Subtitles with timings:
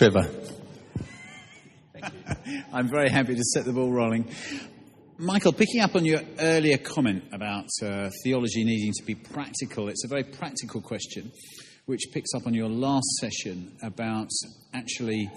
[0.00, 0.30] Trevor.
[2.72, 4.34] I'm very happy to set the ball rolling.
[5.18, 10.06] Michael, picking up on your earlier comment about uh, theology needing to be practical, it's
[10.06, 11.30] a very practical question
[11.84, 14.30] which picks up on your last session about
[14.72, 15.30] actually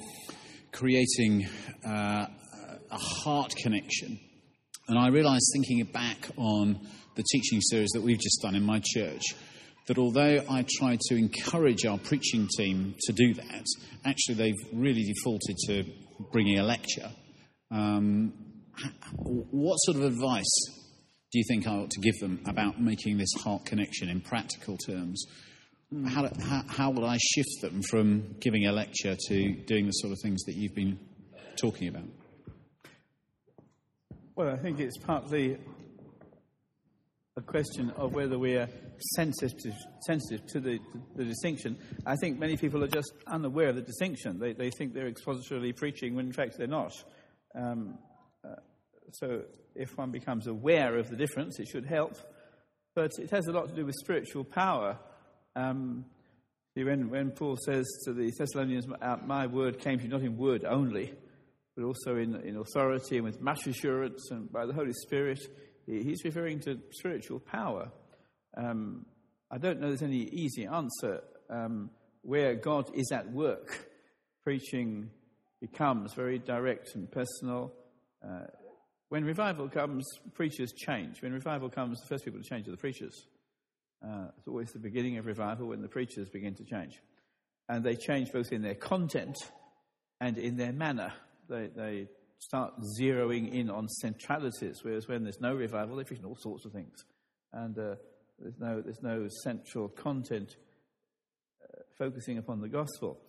[0.71, 1.45] creating
[1.85, 2.25] uh,
[2.89, 4.17] a heart connection.
[4.87, 6.79] And I realized thinking back on
[7.15, 9.23] the teaching series that we've just done in my church
[9.87, 13.65] that although I try to encourage our preaching team to do that,
[14.05, 15.83] actually they've really defaulted to
[16.31, 17.11] bringing a lecture.
[17.71, 18.33] Um,
[19.17, 20.53] what sort of advice
[21.31, 24.77] do you think I ought to give them about making this heart connection in practical
[24.77, 25.25] terms?
[26.07, 30.13] How, how, how will I shift them from giving a lecture to doing the sort
[30.13, 30.99] of things that you've been
[31.55, 32.05] talking about?
[34.35, 35.57] Well, I think it's partly
[37.35, 38.67] a question of whether we are
[39.15, 39.71] sensitive to,
[40.05, 40.79] sensitive to the,
[41.15, 41.75] the, distinction.
[42.05, 44.37] I think many people are just unaware of the distinction.
[44.37, 46.93] They, they think they're expositorily preaching when in fact they're not.
[47.55, 47.97] Um,
[48.45, 48.57] uh,
[49.13, 49.41] so
[49.73, 52.17] if one becomes aware of the difference, it should help.
[52.93, 54.99] But it has a lot to do with spiritual power.
[55.55, 56.05] Um,
[56.75, 58.85] when, when Paul says to the Thessalonians,
[59.25, 61.11] My word came to you not in word only,
[61.75, 65.39] but also in, in authority and with much assurance and by the Holy Spirit,
[65.85, 67.91] he's referring to spiritual power.
[68.55, 69.05] Um,
[69.51, 71.89] I don't know there's any easy answer um,
[72.21, 73.89] where God is at work.
[74.43, 75.09] Preaching
[75.61, 77.71] becomes very direct and personal.
[78.23, 78.47] Uh,
[79.09, 81.21] when revival comes, preachers change.
[81.21, 83.27] When revival comes, the first people to change are the preachers.
[84.03, 86.99] Uh, it's always the beginning of revival when the preachers begin to change.
[87.69, 89.37] And they change both in their content
[90.19, 91.13] and in their manner.
[91.47, 92.07] They, they
[92.43, 96.71] start zeroing in on centralities, whereas when there's no revival, they preach all sorts of
[96.71, 97.03] things.
[97.51, 97.95] And uh,
[98.39, 100.55] there's, no, there's no central content
[101.63, 103.19] uh, focusing upon the gospel.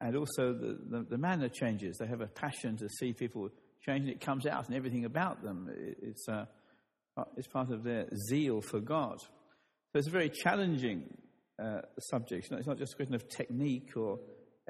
[0.00, 1.98] And also the, the, the, manner changes.
[1.98, 3.50] They have a passion to see people
[3.84, 5.70] change, and it comes out in everything about them.
[5.76, 6.46] It, it's, uh,
[7.36, 9.20] it's part of their zeal for God.
[9.20, 11.04] So it's a very challenging
[11.62, 12.50] uh, subject.
[12.50, 14.18] It's not just a question of technique or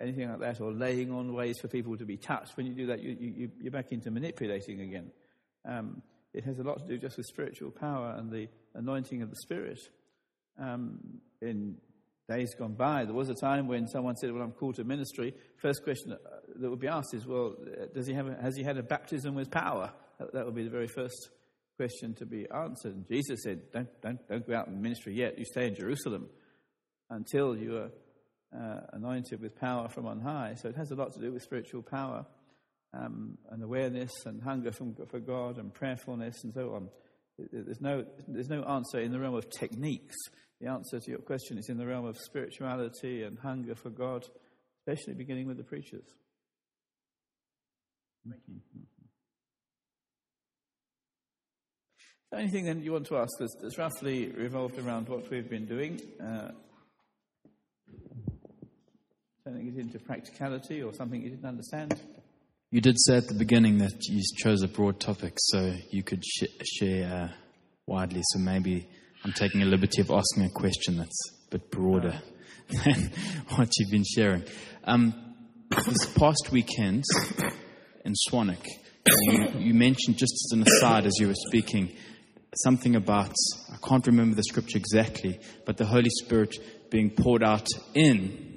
[0.01, 2.57] anything like that, or laying on ways for people to be touched.
[2.57, 5.11] When you do that, you, you, you're back into manipulating again.
[5.65, 6.03] Um,
[6.33, 9.37] it has a lot to do just with spiritual power and the anointing of the
[9.37, 9.79] Spirit.
[10.59, 11.77] Um, in
[12.29, 15.35] days gone by, there was a time when someone said, Well, I'm called to ministry.
[15.57, 16.17] First question
[16.57, 17.57] that would be asked is, Well,
[17.95, 19.93] does he have a, has he had a baptism with power?
[20.19, 21.31] That, that would be the very first
[21.77, 22.95] question to be answered.
[22.95, 25.39] And Jesus said, Don't, don't, don't go out in ministry yet.
[25.39, 26.29] You stay in Jerusalem
[27.09, 27.91] until you are
[28.57, 30.55] uh, anointed with power from on high.
[30.57, 32.27] So it has a lot to do with spiritual power
[32.93, 36.89] um, and awareness and hunger from, for God and prayerfulness and so on.
[37.53, 40.17] There's no, there's no answer in the realm of techniques.
[40.61, 44.27] The answer to your question is in the realm of spirituality and hunger for God,
[44.81, 46.05] especially beginning with the preachers.
[52.33, 56.01] Anything then you want to ask us that's roughly revolved around what we've been doing?
[56.23, 56.51] Uh,
[59.45, 61.99] turning it into practicality or something you didn't understand?
[62.71, 66.23] You did say at the beginning that you chose a broad topic so you could
[66.25, 67.29] sh- share uh,
[67.87, 68.21] widely.
[68.23, 68.89] So maybe
[69.25, 72.21] I'm taking a liberty of asking a question that's a bit broader
[72.69, 73.13] than
[73.57, 74.45] what you've been sharing.
[74.85, 75.15] Um,
[75.71, 77.05] this past weekend
[78.05, 78.67] in Swanwick,
[79.07, 81.97] you, you mentioned just as an aside as you were speaking
[82.57, 83.33] something about,
[83.73, 86.57] I can't remember the scripture exactly, but the Holy Spirit
[86.91, 88.50] being poured out in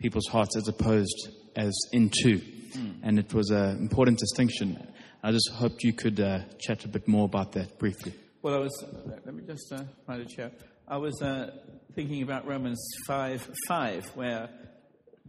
[0.00, 2.38] people's hearts as opposed as into.
[2.38, 2.94] Mm.
[3.02, 4.86] And it was an important distinction.
[5.22, 8.14] I just hoped you could uh, chat a bit more about that briefly.
[8.42, 8.84] Well, I was,
[9.24, 10.50] let me just uh, find a chair.
[10.88, 11.50] I was uh,
[11.94, 14.48] thinking about Romans 5 5, where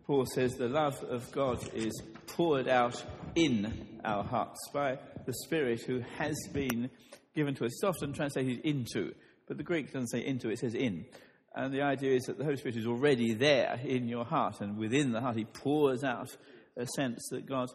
[0.08, 1.92] Paul says the love of God is
[2.28, 3.04] poured out
[3.36, 6.90] in our hearts by the Spirit who has been
[7.36, 7.72] given to us.
[7.74, 9.14] It's often translated into,
[9.48, 11.06] but the Greek doesn't say into, it says in.
[11.54, 14.78] And the idea is that the Holy Spirit is already there in your heart, and
[14.78, 16.30] within the heart, He pours out
[16.78, 17.70] a sense that God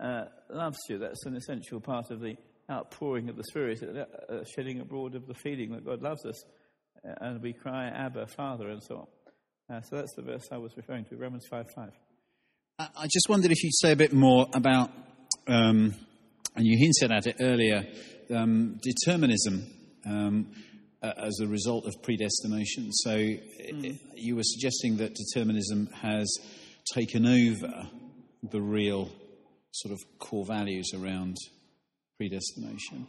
[0.00, 0.98] uh, loves you.
[0.98, 2.36] That's an essential part of the
[2.70, 6.44] outpouring of the Spirit, uh, uh, shedding abroad of the feeling that God loves us.
[7.04, 9.76] Uh, and we cry, Abba, Father, and so on.
[9.76, 11.90] Uh, so that's the verse I was referring to, Romans 5 5.
[12.78, 14.90] I just wondered if you'd say a bit more about,
[15.48, 15.94] um,
[16.54, 17.84] and you hinted at it earlier,
[18.30, 19.66] um, determinism.
[20.06, 20.52] Um,
[21.02, 22.92] uh, as a result of predestination.
[22.92, 23.98] So mm.
[24.14, 26.32] you were suggesting that determinism has
[26.92, 27.88] taken over
[28.42, 29.10] the real
[29.72, 31.36] sort of core values around
[32.16, 33.06] predestination.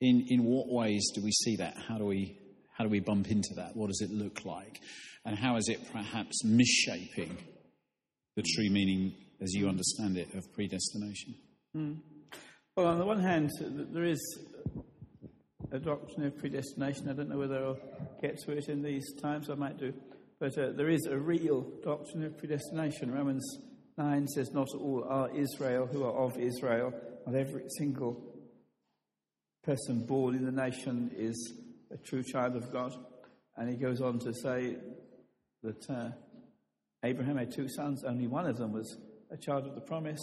[0.00, 1.76] In, in what ways do we see that?
[1.88, 2.36] How do we,
[2.76, 3.76] how do we bump into that?
[3.76, 4.80] What does it look like?
[5.24, 7.36] And how is it perhaps misshaping
[8.36, 11.34] the true meaning as you understand it, of predestination?
[12.76, 14.20] Well, on the one hand, there is
[15.74, 17.10] a doctrine of predestination.
[17.10, 17.78] I don't know whether I'll
[18.22, 19.92] get to it in these times, I might do.
[20.38, 23.12] But uh, there is a real doctrine of predestination.
[23.12, 23.44] Romans
[23.98, 26.94] 9 says, Not all are Israel who are of Israel,
[27.26, 28.22] not every single
[29.64, 31.54] person born in the nation is
[31.90, 32.94] a true child of God.
[33.56, 34.76] And he goes on to say
[35.64, 36.10] that uh,
[37.02, 38.96] Abraham had two sons, only one of them was
[39.32, 40.22] a child of the promise.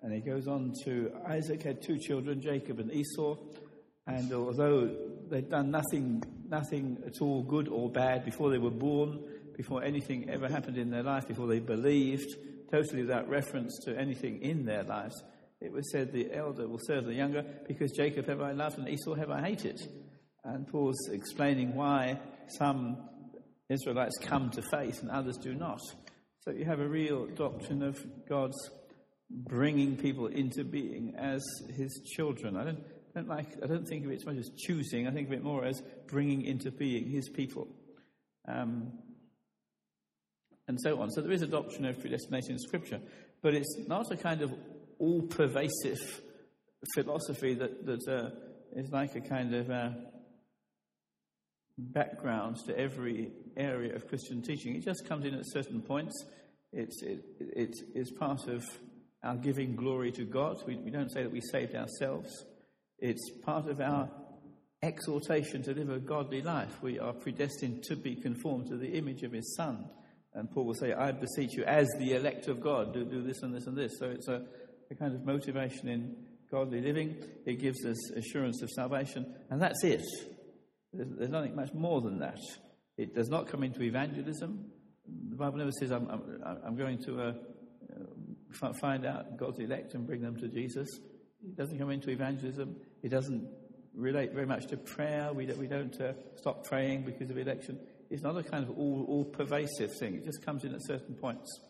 [0.00, 3.36] And he goes on to Isaac had two children, Jacob and Esau.
[4.08, 4.90] And although
[5.28, 9.22] they'd done nothing, nothing at all good or bad before they were born,
[9.54, 12.34] before anything ever happened in their life, before they believed,
[12.72, 15.22] totally without reference to anything in their lives,
[15.60, 18.88] it was said the elder will serve the younger because Jacob have I loved and
[18.88, 19.80] Esau have I hated.
[20.42, 22.18] And Paul's explaining why
[22.58, 22.96] some
[23.68, 25.80] Israelites come to faith and others do not.
[26.40, 28.70] So you have a real doctrine of God's
[29.28, 31.44] bringing people into being as
[31.76, 32.56] his children.
[32.56, 32.84] I don't,
[33.14, 35.42] don't like, I don't think of it so much as choosing, I think of it
[35.42, 37.68] more as bringing into being his people.
[38.46, 38.92] Um,
[40.68, 41.10] and so on.
[41.10, 43.00] So there is a doctrine of predestination in Scripture,
[43.42, 44.52] but it's not a kind of
[44.98, 46.20] all pervasive
[46.94, 48.30] philosophy that, that uh,
[48.76, 49.90] is like a kind of uh,
[51.78, 54.76] background to every area of Christian teaching.
[54.76, 56.14] It just comes in at certain points.
[56.72, 58.64] It's, it, it is part of
[59.22, 60.58] our giving glory to God.
[60.66, 62.44] We, we don't say that we saved ourselves.
[62.98, 64.10] It's part of our
[64.82, 66.82] exhortation to live a godly life.
[66.82, 69.88] We are predestined to be conformed to the image of His Son.
[70.34, 73.42] And Paul will say, I beseech you, as the elect of God, do, do this
[73.42, 73.92] and this and this.
[73.98, 74.42] So it's a,
[74.90, 76.16] a kind of motivation in
[76.50, 77.16] godly living.
[77.46, 79.34] It gives us assurance of salvation.
[79.50, 80.02] And that's it.
[80.92, 82.38] There's, there's nothing much more than that.
[82.96, 84.66] It does not come into evangelism.
[85.30, 87.32] The Bible never says, I'm, I'm, I'm going to uh,
[88.62, 90.88] uh, find out God's elect and bring them to Jesus.
[91.44, 92.76] It doesn't come into evangelism.
[93.02, 93.48] It doesn't
[93.94, 95.32] relate very much to prayer.
[95.32, 97.78] We don't, we don't uh, stop praying because of election.
[98.10, 100.14] It's not a kind of all, all pervasive thing.
[100.14, 101.60] It just comes in at certain points.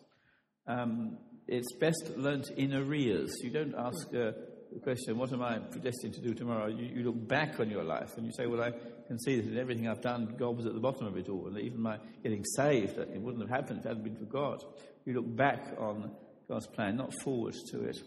[0.67, 1.17] Um,
[1.47, 3.31] it's best learnt in arrears.
[3.41, 4.31] You don't ask uh,
[4.71, 6.67] the question, What am I predestined to do tomorrow?
[6.67, 8.71] You, you, look back on your life and you say, Well, I
[9.07, 11.47] can see that in everything I've done, God was at the bottom of it all.
[11.47, 14.63] And even my getting saved, it wouldn't have happened if it hadn't been for God.
[15.05, 16.11] You look back on
[16.47, 17.97] God's plan, not forward to it.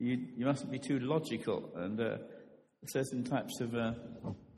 [0.00, 2.16] You, you mustn't be too logical, and uh,
[2.86, 3.92] certain types of uh,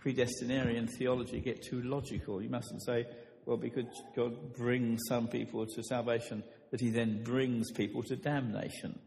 [0.02, 2.40] predestinarian theology get too logical.
[2.40, 3.06] You mustn't say,
[3.44, 8.98] well, because God brings some people to salvation, that he then brings people to damnation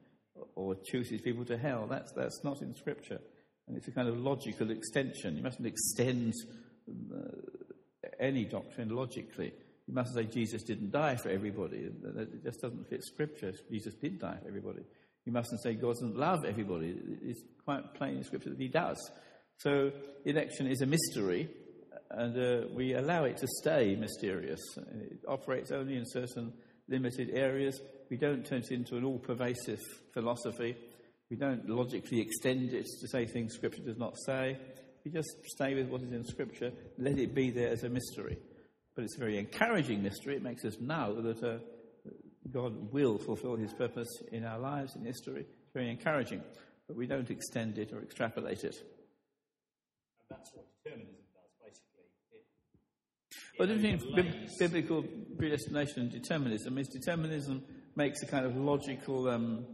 [0.55, 1.87] or chooses people to hell.
[1.89, 3.21] That's, that's not in Scripture.
[3.67, 5.37] And it's a kind of logical extension.
[5.37, 6.33] You mustn't extend
[6.89, 7.17] uh,
[8.19, 9.53] any doctrine logically.
[9.87, 11.77] You mustn't say Jesus didn't die for everybody.
[11.77, 13.53] It just doesn't fit Scripture.
[13.71, 14.81] Jesus did die for everybody.
[15.25, 16.95] You mustn't say God doesn't love everybody.
[17.23, 18.97] It's quite plain in Scripture that He does.
[19.57, 19.91] So
[20.23, 21.49] election is a mystery,
[22.11, 24.61] and uh, we allow it to stay mysterious.
[24.77, 26.53] It operates only in certain
[26.87, 27.81] limited areas.
[28.09, 29.81] We don't turn it into an all pervasive
[30.13, 30.77] philosophy.
[31.29, 34.57] We don't logically extend it to say things Scripture does not say.
[35.03, 38.37] We just stay with what is in Scripture, let it be there as a mystery.
[38.95, 40.35] But it's a very encouraging mystery.
[40.35, 41.57] It makes us know that uh,
[42.51, 45.41] God will fulfill his purpose in our lives, in history.
[45.41, 46.41] It's very encouraging,
[46.87, 48.75] but we don't extend it or extrapolate it.
[50.19, 52.05] And that's what determinism does, basically.
[52.31, 52.43] It,
[53.59, 55.03] well, the difference between biblical
[55.37, 57.63] predestination and determinism is determinism
[57.95, 59.65] makes a kind of logical um,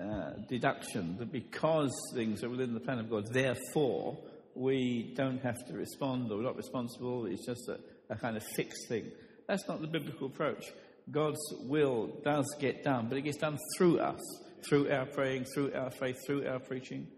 [0.00, 4.18] uh, deduction that because things are within the plan of God, therefore
[4.54, 7.26] we don't have to respond or we're not responsible.
[7.26, 7.78] It's just a,
[8.10, 9.10] a kind of fixed thing.
[9.48, 10.64] That's not the biblical approach.
[11.10, 14.20] God's will does get done, but it gets done through us,
[14.68, 17.08] through our praying, through our faith, through our preaching.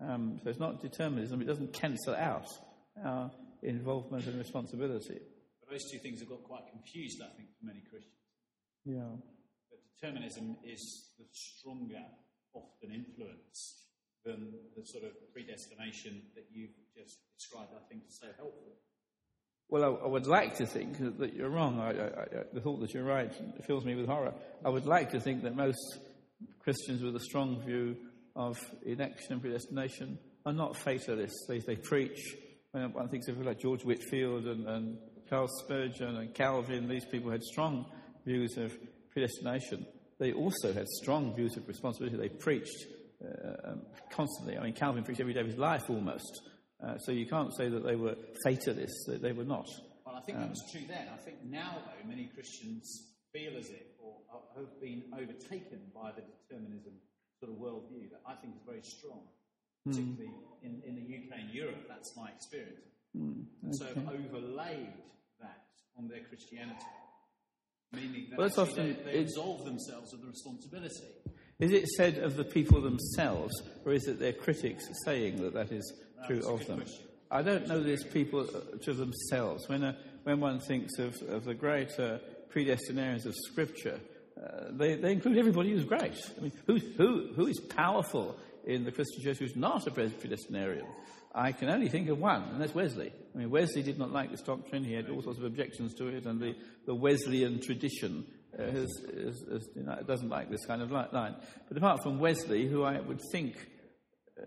[0.00, 2.46] Um, so it's not determinism, it doesn't cancel out
[3.04, 3.30] our
[3.62, 5.20] involvement and responsibility.
[5.60, 8.14] But those two things have got quite confused, I think, for many Christians.
[8.84, 9.14] Yeah.
[9.70, 12.02] But determinism is the stronger,
[12.54, 13.86] often influence
[14.24, 18.78] than the sort of predestination that you've just described, I think, is so helpful.
[19.68, 21.80] Well, I, I, would like to think that you're wrong.
[21.80, 23.32] I, I, the thought that you're right
[23.66, 24.34] fills me with horror.
[24.64, 25.98] I would like to think that most
[26.60, 27.96] Christians with a strong view
[28.36, 31.46] of election and predestination are not fatalists.
[31.48, 32.34] They, they preach.
[32.72, 37.30] One thinks of people like George Whitefield and, and Charles Spurgeon and Calvin, these people
[37.30, 37.86] had strong
[38.26, 38.72] views of
[39.12, 39.86] predestination.
[40.18, 42.16] They also had strong views of responsibility.
[42.16, 42.86] They preached
[43.24, 44.56] uh, um, constantly.
[44.58, 46.42] I mean, Calvin preached every day of his life almost.
[46.82, 49.04] Uh, so you can't say that they were fatalists.
[49.06, 49.66] That they were not.
[50.04, 51.08] Well, I think that um, was true then.
[51.12, 54.16] I think now, though, many Christians feel as if, or
[54.56, 56.92] have been overtaken by the determinism
[57.40, 59.22] sort of worldview that I think is very strong,
[59.84, 59.90] hmm.
[59.90, 61.86] particularly in, in the UK and Europe.
[61.88, 62.92] That's my experience.
[63.14, 64.94] And so have overlaid
[65.40, 65.64] that
[65.98, 66.78] on their Christianity,
[67.92, 71.04] meaning that Well, often- they, they absolve themselves of the responsibility.
[71.58, 73.52] Is it said of the people themselves,
[73.84, 75.92] or is it their critics saying that that is
[76.26, 76.78] true of them?
[76.78, 77.06] question.
[77.30, 79.68] I don't know these people uh, to themselves.
[79.68, 82.18] When, uh, when one thinks of, of the great uh,
[82.50, 83.98] predestinarians of Scripture,
[84.38, 86.14] uh, they, they include everybody who's great.
[86.36, 90.84] I mean, who, who, who is powerful in the Christian church who's not a predestinarian?
[91.34, 93.10] I can only think of one, and that's Wesley.
[93.34, 94.84] I mean, Wesley did not like this doctrine.
[94.84, 98.26] He had all sorts of objections to it, and the, the Wesleyan tradition
[98.58, 101.34] uh, has, has, has, you know, doesn't like this kind of line.
[101.68, 103.56] But apart from Wesley, who I would think
[104.38, 104.42] I-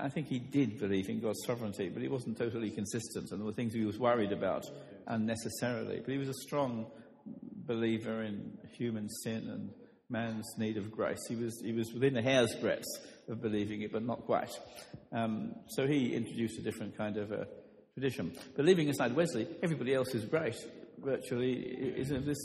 [0.00, 3.46] I think he did believe in God's sovereignty, but he wasn't totally consistent, and there
[3.46, 4.66] were things he was worried about
[5.06, 6.00] unnecessarily.
[6.00, 6.86] But he was a strong
[7.24, 9.70] believer in human sin and
[10.10, 11.20] man's need of grace.
[11.28, 12.84] He was, he was within a hair's breadth
[13.28, 14.50] of believing it, but not quite.
[15.12, 17.44] Um, so he introduced a different kind of uh,
[17.94, 18.36] tradition.
[18.56, 20.56] But leaving aside Wesley, everybody else is great
[20.98, 22.38] virtually is of this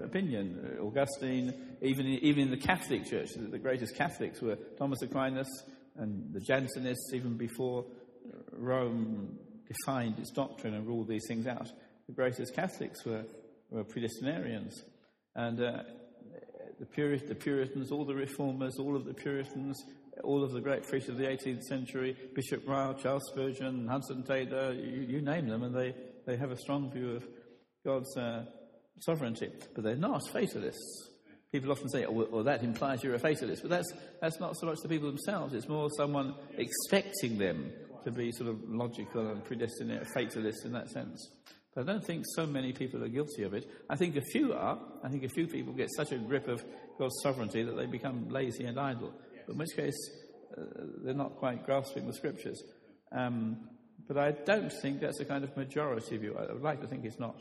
[0.00, 0.78] opinion.
[0.80, 1.52] Augustine,
[1.82, 5.48] even even in the Catholic Church, the greatest Catholics were Thomas Aquinas
[5.96, 7.84] and the Jansenists, even before
[8.52, 11.70] Rome defined its doctrine and ruled these things out.
[12.06, 13.24] The greatest Catholics were,
[13.70, 14.82] were predestinarians.
[15.34, 15.82] And uh,
[16.78, 19.82] the, Puri- the Puritans, all the reformers, all of the Puritans,
[20.22, 24.72] all of the great priests of the 18th century, Bishop Ryle, Charles Spurgeon, Hudson Taylor,
[24.72, 25.94] you, you name them, and they,
[26.26, 27.26] they have a strong view of
[27.84, 28.44] God's uh,
[29.00, 29.50] sovereignty.
[29.74, 31.10] But they're not fatalists.
[31.54, 33.62] People often say, oh, well, that implies you're a fatalist.
[33.62, 37.70] But that's, that's not so much the people themselves, it's more someone expecting them
[38.02, 41.30] to be sort of logical and predestinate, fatalist in that sense.
[41.72, 43.70] But I don't think so many people are guilty of it.
[43.88, 44.80] I think a few are.
[45.04, 46.64] I think a few people get such a grip of
[46.98, 49.14] God's sovereignty that they become lazy and idle.
[49.48, 50.10] In which case,
[50.58, 50.60] uh,
[51.04, 52.60] they're not quite grasping the scriptures.
[53.12, 53.68] Um,
[54.08, 56.36] but I don't think that's a kind of majority view.
[56.36, 57.36] I would like to think it's not.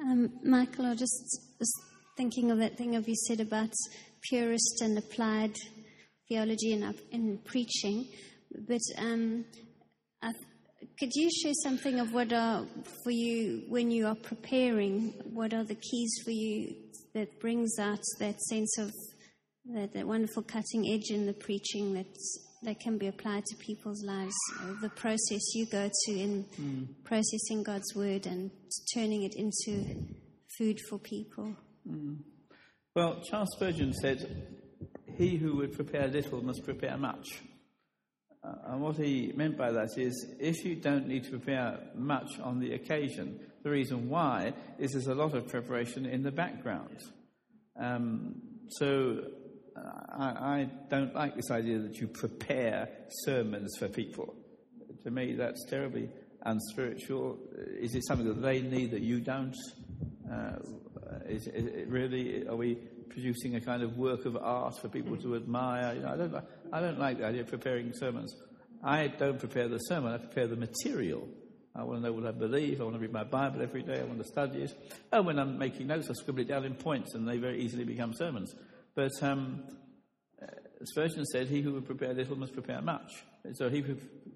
[0.00, 1.72] Um, Michael, I just was
[2.16, 3.72] thinking of that thing of you said about
[4.22, 5.54] purist and applied
[6.28, 8.06] theology in, in preaching.
[8.68, 9.44] But um,
[10.22, 10.32] I,
[11.00, 12.64] could you share something of what are
[13.02, 15.14] for you when you are preparing?
[15.32, 16.76] What are the keys for you
[17.14, 18.92] that brings out that sense of
[19.74, 22.06] that, that wonderful cutting edge in the preaching that
[22.62, 24.34] that can be applied to people's lives?
[24.60, 26.44] Uh, the process you go to in
[27.04, 28.50] processing God's word and
[28.94, 30.06] turning it into
[30.58, 31.54] food for people.
[32.94, 34.46] Well, Charles Spurgeon said,
[35.16, 37.42] He who would prepare little must prepare much.
[38.42, 42.38] Uh, and what he meant by that is if you don't need to prepare much
[42.42, 46.98] on the occasion, the reason why is there's a lot of preparation in the background.
[47.78, 49.22] Um, so
[50.18, 52.88] I, I don't like this idea that you prepare
[53.24, 54.34] sermons for people.
[55.04, 56.08] To me, that's terribly
[56.42, 57.38] unspiritual.
[57.80, 59.56] Is it something that they need that you don't?
[60.30, 60.56] Uh,
[61.26, 62.46] is, is it really?
[62.46, 62.76] Are we
[63.10, 65.94] producing a kind of work of art for people to admire?
[65.94, 66.44] You know, I don't.
[66.72, 68.34] I don't like the idea of preparing sermons.
[68.82, 70.12] I don't prepare the sermon.
[70.12, 71.28] I prepare the material.
[71.74, 72.80] I want to know what I believe.
[72.80, 74.00] I want to read my Bible every day.
[74.00, 74.72] I want to study it.
[75.12, 77.84] And when I'm making notes, I scribble it down in points, and they very easily
[77.84, 78.52] become sermons.
[78.98, 79.62] But um,
[80.82, 83.12] Spurgeon said, "He who would prepare little must prepare much."
[83.52, 83.84] So he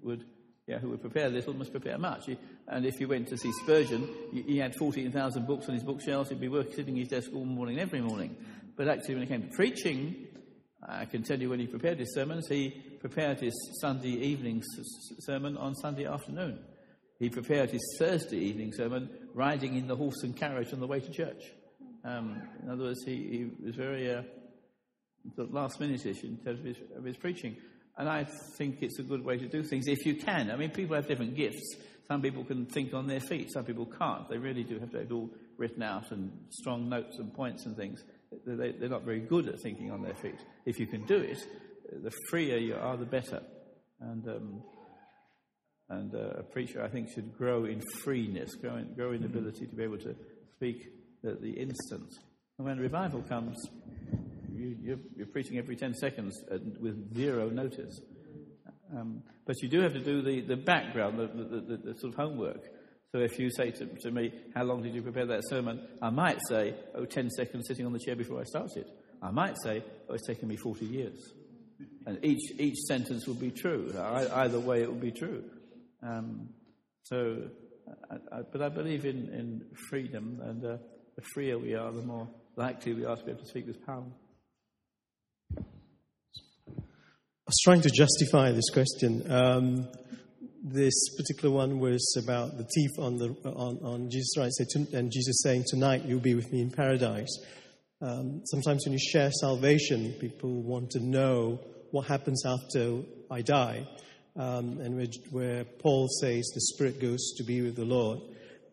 [0.01, 0.23] would,
[0.67, 2.29] yeah, who would prepare little must prepare much.
[2.69, 6.29] And if you went to see Spurgeon, he had fourteen thousand books on his bookshelves.
[6.29, 8.37] He'd be working, sitting at his desk all morning, every morning.
[8.77, 10.27] But actually, when it came to preaching,
[10.81, 12.69] I can tell you when he prepared his sermons, he
[13.01, 14.63] prepared his Sunday evening
[15.19, 16.63] sermon on Sunday afternoon.
[17.19, 21.01] He prepared his Thursday evening sermon riding in the horse and carriage on the way
[21.01, 21.51] to church.
[22.05, 24.21] Um, in other words, he, he was very uh,
[25.37, 27.57] of last minute-ish in terms of his, of his preaching.
[27.97, 28.25] And I
[28.57, 30.49] think it's a good way to do things if you can.
[30.49, 31.75] I mean, people have different gifts.
[32.07, 34.27] Some people can think on their feet, some people can't.
[34.29, 37.65] They really do have to have it all written out and strong notes and points
[37.65, 38.03] and things.
[38.45, 40.39] They, they're not very good at thinking on their feet.
[40.65, 41.37] If you can do it,
[42.03, 43.41] the freer you are, the better.
[44.01, 44.63] And, um,
[45.89, 49.67] and uh, a preacher, I think, should grow in freeness, grow in, grow in ability
[49.67, 50.15] to be able to
[50.55, 50.87] speak
[51.23, 52.09] at the instant.
[52.57, 53.57] And when revival comes,
[54.63, 57.99] you, you're, you're preaching every 10 seconds uh, with zero notice.
[58.95, 62.13] Um, but you do have to do the, the background, the, the, the, the sort
[62.13, 62.63] of homework.
[63.11, 65.85] So if you say to, to me, How long did you prepare that sermon?
[66.01, 68.85] I might say, Oh, 10 seconds sitting on the chair before I started.
[69.21, 71.33] I might say, Oh, it's taken me 40 years.
[72.05, 73.93] And each, each sentence would be true.
[73.97, 75.43] I, either way, it would be true.
[76.01, 76.49] Um,
[77.03, 77.49] so
[78.09, 80.77] I, I, but I believe in, in freedom, and uh,
[81.15, 83.85] the freer we are, the more likely we are to be able to speak with
[83.85, 84.05] power.
[87.42, 89.31] I was trying to justify this question.
[89.31, 89.87] Um,
[90.63, 94.51] this particular one was about the thief on, the, on, on Jesus' right,
[94.93, 97.29] and Jesus saying, Tonight you'll be with me in paradise.
[98.01, 101.59] Um, sometimes when you share salvation, people want to know
[101.91, 103.87] what happens after I die.
[104.35, 108.19] Um, and where, where, Paul says the Spirit goes to be with the Lord,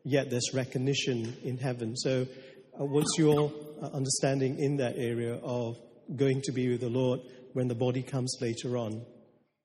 [0.04, 1.98] yet there's recognition in heaven.
[1.98, 2.26] So,
[2.80, 5.76] uh, what's your uh, understanding in that area of
[6.16, 7.20] going to be with the Lord
[7.52, 9.04] when the body comes later on?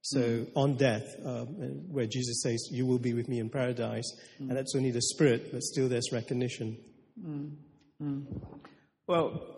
[0.01, 0.51] So, mm.
[0.55, 1.47] on death, um,
[1.91, 4.05] where Jesus says, You will be with me in paradise,
[4.39, 4.49] mm.
[4.49, 6.77] and that's only the Spirit, but still there's recognition.
[7.19, 7.55] Mm.
[9.07, 9.55] Well,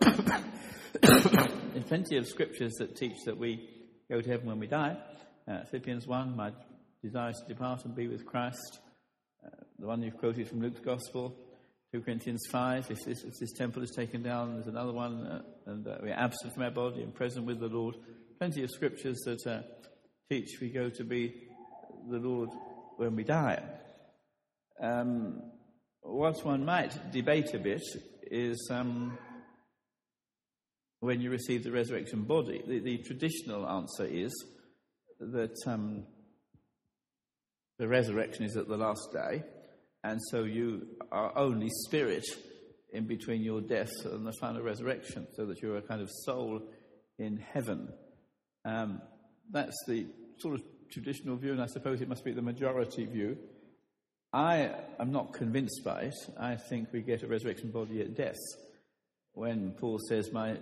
[1.02, 3.68] there's plenty of scriptures that teach that we
[4.10, 4.96] go to heaven when we die.
[5.46, 6.52] Uh, Philippians 1, my
[7.02, 8.80] desire is to depart and be with Christ.
[9.44, 11.36] Uh, the one you've quoted from Luke's Gospel.
[11.92, 15.42] 2 Corinthians 5, if this, if this temple is taken down, there's another one, uh,
[15.66, 17.96] and uh, we're absent from our body and present with the Lord.
[18.38, 19.62] Plenty of scriptures that uh,
[20.30, 21.48] teach we go to be
[22.08, 22.50] the Lord
[22.96, 23.60] when we die.
[24.80, 25.42] Um,
[26.02, 27.82] what one might debate a bit
[28.30, 29.18] is um,
[31.00, 32.62] when you receive the resurrection body.
[32.64, 34.32] The, the traditional answer is
[35.18, 36.04] that um,
[37.80, 39.42] the resurrection is at the last day,
[40.04, 42.24] and so you are only spirit
[42.92, 46.60] in between your death and the final resurrection, so that you're a kind of soul
[47.18, 47.88] in heaven.
[48.64, 49.00] Um,
[49.50, 50.06] that's the
[50.38, 53.38] sort of traditional view, and I suppose it must be the majority view.
[54.32, 56.14] I am not convinced by it.
[56.38, 58.36] I think we get a resurrection body at death.
[59.32, 60.52] When Paul says, my,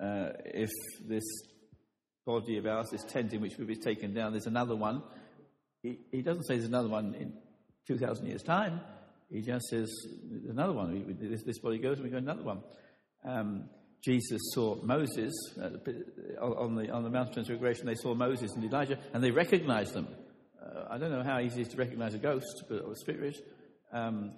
[0.00, 0.70] uh, if
[1.06, 1.24] this
[2.26, 5.02] body of ours, this tent in which we be taken down, there's another one.
[5.82, 7.32] He, he doesn't say there's another one in
[7.86, 8.80] 2,000 years' time.
[9.30, 9.90] He just says
[10.30, 11.16] there's another one.
[11.20, 12.62] This, this, body goes and we go another one.
[13.24, 13.64] Um,
[14.04, 15.70] Jesus saw Moses uh,
[16.40, 17.86] on, the, on the Mount of Transfiguration.
[17.86, 20.08] They saw Moses and Elijah and they recognized them.
[20.62, 22.96] Uh, I don't know how easy it is to recognize a ghost, but or a
[22.96, 23.36] spirit.
[23.92, 24.32] Um,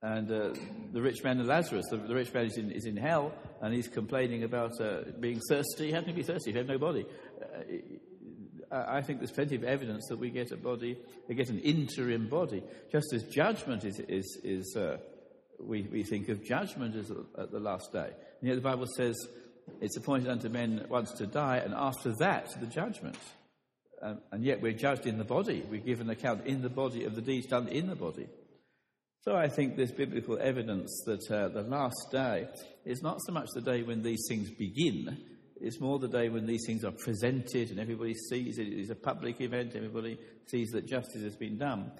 [0.00, 0.52] and uh,
[0.92, 3.74] the rich man and Lazarus, the, the rich man is in, is in, hell, and
[3.74, 5.90] he's complaining about uh, being thirsty.
[5.90, 7.06] How can he be thirsty if he has no body?
[8.70, 11.60] Uh, I think there's plenty of evidence that we get a body, we get an
[11.60, 12.62] interim body.
[12.92, 14.76] Just as judgment is, is, is
[15.60, 18.10] we, we think of judgment as at the last day.
[18.44, 19.16] And yet the Bible says
[19.80, 23.16] it's appointed unto men once to die, and after that, the judgment.
[24.02, 25.62] Um, and yet we're judged in the body.
[25.70, 28.28] We give an account in the body of the deeds done in the body.
[29.22, 32.48] So I think there's biblical evidence that uh, the last day
[32.84, 35.16] is not so much the day when these things begin,
[35.58, 38.66] it's more the day when these things are presented and everybody sees it.
[38.66, 41.92] It is a public event, everybody sees that justice has been done.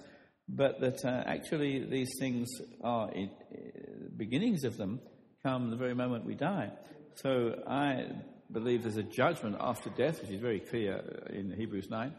[0.47, 2.49] But that uh, actually these things
[2.83, 4.99] are, in, uh, beginnings of them
[5.45, 6.71] come the very moment we die.
[7.15, 8.07] So I
[8.51, 10.97] believe there's a judgment after death, which is very clear
[11.29, 12.13] in Hebrews 9.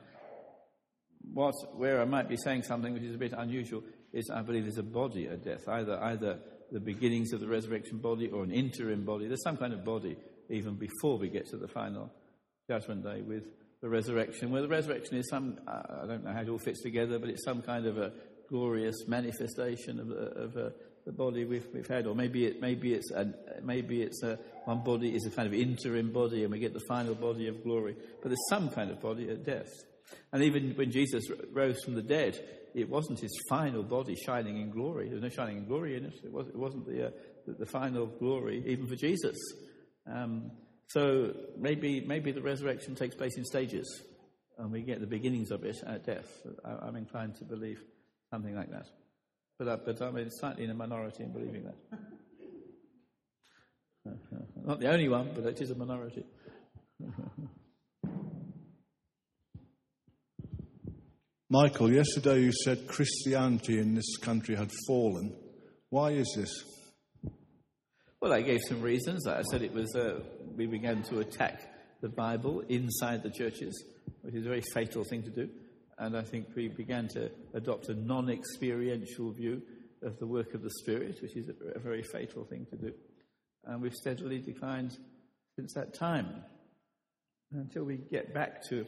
[1.35, 4.63] What, where I might be saying something which is a bit unusual is I believe
[4.63, 6.39] there's a body at death, either, either
[6.71, 9.27] the beginnings of the resurrection body or an interim body.
[9.27, 10.17] There's some kind of body
[10.49, 12.13] even before we get to the final
[12.71, 13.43] judgment day with
[13.83, 17.19] the resurrection, where the resurrection is some, I don't know how it all fits together,
[17.19, 18.13] but it's some kind of a
[18.49, 20.71] glorious manifestation of, of uh,
[21.07, 24.83] the body we've, we've had, or maybe it maybe it's a, maybe it's a, one
[24.83, 27.95] body is a kind of interim body, and we get the final body of glory.
[28.21, 29.71] But there's some kind of body at death,
[30.33, 32.39] and even when Jesus rose from the dead,
[32.75, 35.07] it wasn't his final body shining in glory.
[35.07, 36.15] There was no shining in glory in it.
[36.25, 37.11] It, was, not the, uh,
[37.47, 39.37] the, the, final glory, even for Jesus.
[40.07, 40.51] Um,
[40.89, 44.03] so maybe, maybe the resurrection takes place in stages,
[44.59, 46.29] and we get the beginnings of it at death.
[46.65, 47.81] I, am inclined to believe
[48.31, 48.87] something like that.
[49.59, 51.77] But, uh, but I'm slightly in a minority in believing that.
[54.67, 56.25] Not the only one, but it is a minority.
[61.49, 65.33] Michael, yesterday you said Christianity in this country had fallen.
[65.91, 66.65] Why is this?
[68.21, 69.29] Well, I gave some reasons.
[69.29, 70.21] I said it was uh,
[70.57, 71.63] we began to attack
[72.01, 73.85] the Bible inside the churches,
[74.23, 75.49] which is a very fatal thing to do.
[75.99, 79.63] And I think we began to adopt a non experiential view
[80.03, 82.93] of the work of the Spirit, which is a, very fatal thing to do.
[83.65, 84.97] And we've steadily declined
[85.57, 86.45] since that time
[87.53, 88.87] until we get back to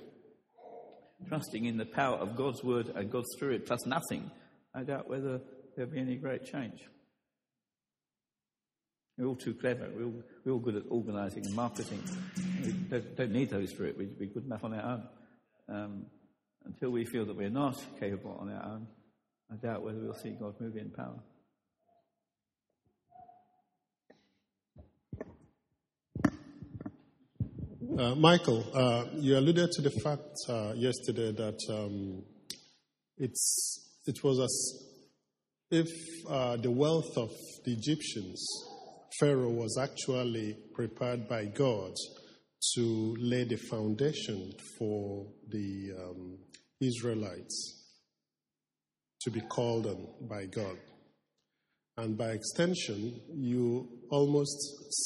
[1.26, 4.30] trusting in the power of God's word and God's spirit plus nothing,
[4.74, 5.40] I doubt whether
[5.74, 6.80] there'll be any great change.
[9.16, 9.88] We're all too clever.
[9.92, 12.02] We're all, we're all good at organising and marketing.
[12.62, 13.98] We don't, don't need those for it.
[13.98, 15.08] We, we're good enough on our own.
[15.68, 16.06] Um,
[16.64, 18.86] until we feel that we're not capable on our own,
[19.50, 21.20] I doubt whether we'll see God move in power.
[27.98, 32.22] Uh, Michael, uh, you alluded to the fact uh, yesterday that um,
[33.16, 34.88] it's, it was as
[35.70, 35.88] if
[36.28, 37.30] uh, the wealth of
[37.64, 38.46] the Egyptians,
[39.18, 41.92] Pharaoh was actually prepared by God
[42.74, 46.38] to lay the foundation for the um,
[46.80, 47.78] Israelites
[49.20, 50.76] to be called on by God.
[51.96, 54.56] And by extension, you almost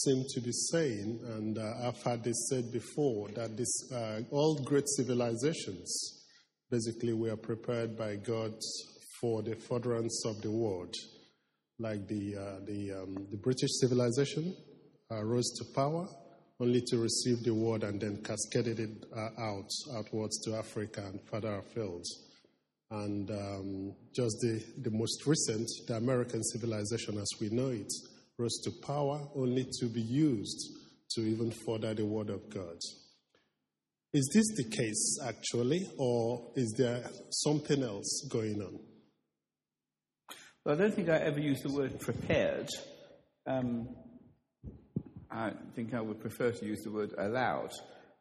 [0.02, 4.62] seem to be saying, and uh, I've had this said before, that this, uh, all
[4.62, 6.24] great civilizations
[6.70, 8.52] basically were prepared by God
[9.20, 10.94] for the furtherance of the world.
[11.78, 14.54] Like the, uh, the, um, the British civilization
[15.10, 16.06] uh, rose to power
[16.62, 21.20] only to receive the word and then cascaded it uh, out, outwards to Africa and
[21.28, 22.04] further afield.
[22.92, 27.92] And um, just the, the most recent, the American civilization as we know it,
[28.38, 30.70] rose to power only to be used
[31.10, 32.78] to even further the word of God.
[34.12, 38.78] Is this the case actually, or is there something else going on?
[40.64, 42.68] Well, I don't think I ever used the word prepared.
[43.46, 43.88] Um,
[45.32, 47.72] I think I would prefer to use the word allowed.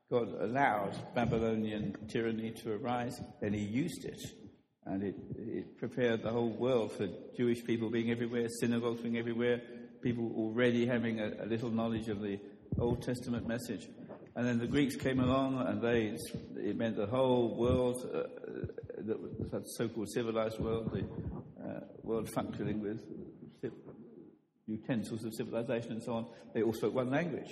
[0.10, 4.20] God allowed Babylonian tyranny to arise, and He used it.
[4.86, 9.62] And it, it prepared the whole world for Jewish people being everywhere, synagogues being everywhere,
[10.02, 12.40] people already having a, a little knowledge of the
[12.80, 13.88] Old Testament message.
[14.36, 16.18] And then the Greeks came along, and they
[16.62, 18.24] it meant the whole world, uh,
[18.98, 21.04] the so-called civilized world, the
[21.64, 23.00] uh, world functioning with
[24.68, 27.52] utensils of civilization and so on, they all spoke one language.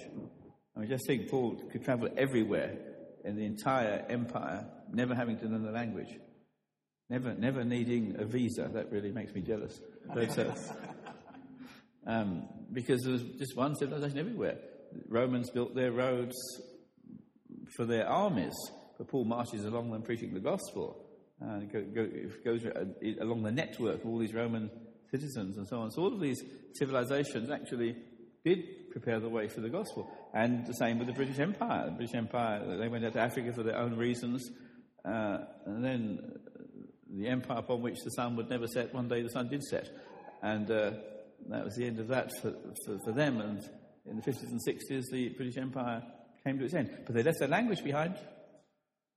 [0.75, 2.77] I mean, just think Paul could travel everywhere
[3.25, 6.17] in the entire empire, never having to learn the language.
[7.09, 8.69] Never, never needing a visa.
[8.71, 9.79] That really makes me jealous.
[10.13, 10.53] But, uh,
[12.07, 14.57] um, because there was just one civilization everywhere.
[15.07, 16.35] Romans built their roads
[17.75, 18.55] for their armies,
[18.97, 21.05] but Paul marches along them preaching the gospel.
[21.41, 22.07] And go, go,
[22.43, 22.85] goes uh,
[23.21, 24.69] along the network of all these Roman
[25.11, 25.91] citizens and so on.
[25.91, 26.41] So all of these
[26.73, 27.95] civilizations actually
[28.43, 30.09] did prepare the way for the gospel.
[30.33, 31.85] And the same with the British Empire.
[31.85, 34.49] The British Empire, they went out to Africa for their own reasons.
[35.03, 36.19] Uh, and then
[37.11, 39.89] the empire upon which the sun would never set, one day the sun did set.
[40.41, 40.91] And uh,
[41.49, 42.53] that was the end of that for,
[42.85, 43.41] for, for, them.
[43.41, 43.69] And
[44.05, 46.03] in the 50s and 60s, the British Empire
[46.45, 46.89] came to its end.
[47.05, 48.15] But they left their language behind.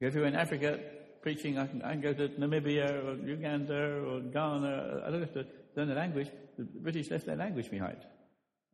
[0.00, 0.80] Go everywhere in Africa
[1.22, 5.02] preaching, I can, I can go to Namibia or Uganda or Ghana.
[5.06, 6.28] I don't have to learn the language.
[6.58, 7.98] The British left their language behind.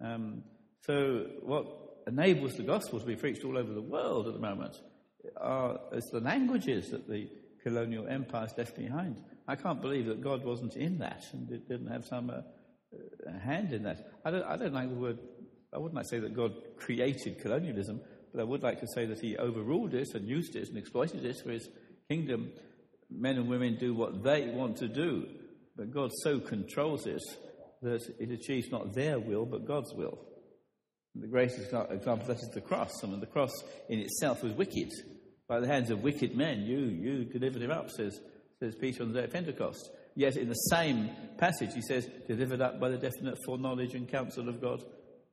[0.01, 0.43] Um,
[0.85, 1.67] so, what
[2.07, 4.81] enables the gospel to be preached all over the world at the moment
[5.37, 7.29] are is the languages that the
[7.63, 9.23] colonial empires left behind.
[9.47, 12.43] I can't believe that God wasn't in that and didn't have some uh,
[13.41, 14.11] hand in that.
[14.25, 15.19] I don't, I don't like the word,
[15.73, 18.01] I wouldn't like to say that God created colonialism,
[18.33, 21.25] but I would like to say that he overruled it and used it and exploited
[21.25, 21.69] it for his
[22.09, 22.53] kingdom.
[23.11, 25.27] Men and women do what they want to do,
[25.79, 27.23] but God so controls it
[27.83, 30.19] that it achieves not their will, but God's will.
[31.15, 32.93] And the greatest example that is the cross.
[33.05, 33.53] I mean, the cross
[33.89, 34.91] in itself was wicked
[35.47, 36.63] by the hands of wicked men.
[36.63, 38.21] You, you delivered him up, says,
[38.59, 39.89] says Peter on the day of Pentecost.
[40.17, 44.49] Yet in the same passage, he says, delivered up by the definite foreknowledge and counsel
[44.49, 44.83] of God.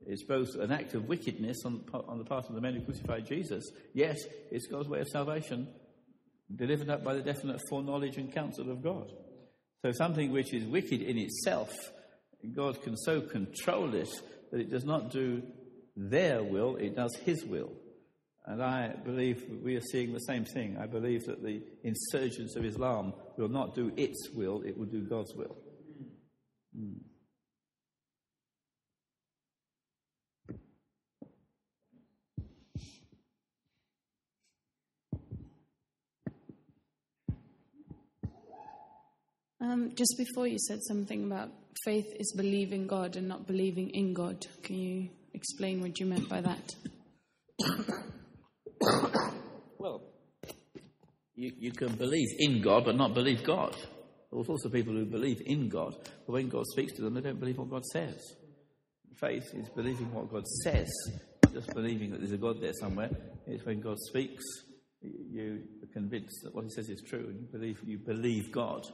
[0.05, 3.25] It's both an act of wickedness on, on the part of the men who crucified
[3.25, 3.63] Jesus,
[3.95, 4.17] yet
[4.51, 5.67] it's God's way of salvation,
[6.55, 9.11] delivered up by the definite foreknowledge and counsel of God.
[9.85, 11.71] So something which is wicked in itself,
[12.55, 14.09] God can so control it
[14.51, 15.43] that it does not do
[15.95, 17.71] their will, it does His will.
[18.47, 20.79] And I believe we are seeing the same thing.
[20.81, 25.03] I believe that the insurgents of Islam will not do its will, it will do
[25.03, 25.55] God's will.
[26.75, 27.01] Mm.
[39.65, 41.49] Um, just before you said something about
[41.85, 44.45] faith is believing God and not believing in God.
[44.61, 46.75] Can you explain what you meant by that?
[49.79, 50.03] Well,
[51.33, 53.75] you, you can believe in God but not believe God.
[54.31, 55.95] There's also people who believe in God,
[56.27, 58.35] but when God speaks to them, they don't believe what God says.
[59.19, 60.91] Faith is believing what God says,
[61.53, 63.09] just believing that there's a God there somewhere.
[63.47, 64.43] It's when God speaks,
[65.01, 68.85] you are convinced that what He says is true, and you believe you believe God.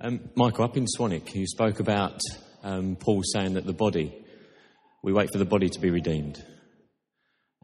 [0.00, 2.20] Um, Michael, up in Swanwick, you spoke about
[2.62, 4.14] um, Paul saying that the body,
[5.02, 6.42] we wait for the body to be redeemed.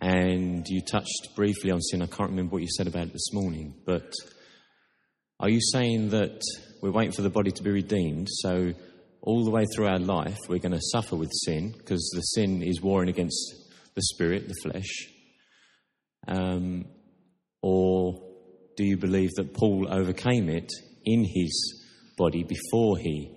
[0.01, 2.03] And you touched briefly on sin.
[2.03, 4.13] I can't remember what you said about it this morning, but
[5.41, 6.41] are you saying that
[6.83, 8.29] we're waiting for the body to be redeemed?
[8.31, 8.73] So
[9.23, 12.63] all the way through our life, we're going to suffer with sin because the sin
[12.63, 13.55] is warring against
[13.95, 15.09] the spirit, the flesh.
[16.29, 16.87] Um,
[17.63, 18.23] or
[18.77, 20.71] do you believe that Paul overcame it
[21.07, 21.85] in his
[22.19, 23.31] body before he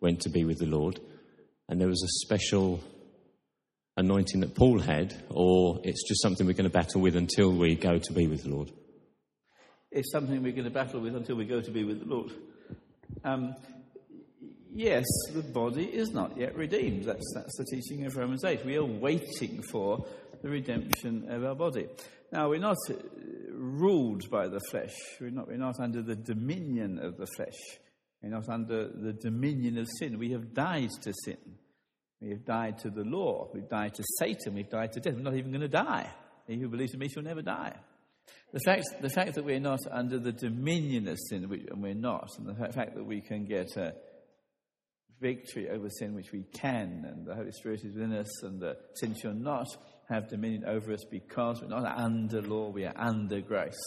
[0.00, 0.98] went to be with the Lord?
[1.68, 2.80] And there was a special
[3.96, 7.74] anointing that Paul had, or it's just something we're going to battle with until we
[7.74, 8.70] go to be with the Lord?
[9.90, 12.30] It's something we're going to battle with until we go to be with the Lord.
[13.24, 13.56] Um,
[14.72, 17.04] yes, the body is not yet redeemed.
[17.04, 18.64] That's, that's the teaching of Romans 8.
[18.66, 20.06] We are waiting for
[20.42, 21.86] the redemption of our body.
[22.32, 22.94] Now, we're not uh,
[23.52, 27.58] ruled by the flesh, we're not, we're not under the dominion of the flesh,
[28.22, 30.18] we're not under the dominion of sin.
[30.18, 31.38] We have died to sin.
[32.20, 33.48] We have died to the law.
[33.52, 34.54] We've died to Satan.
[34.54, 35.14] We've died to death.
[35.14, 36.10] We're not even going to die.
[36.46, 37.76] He who believes in me shall never die.
[38.52, 42.30] The fact, the fact that we're not under the dominion of sin, and we're not,
[42.38, 43.94] and the fact that we can get a
[45.20, 48.78] victory over sin, which we can, and the Holy Spirit is within us, and that
[48.94, 49.66] sin shall not
[50.08, 53.78] have dominion over us because we're not under law, we are under grace.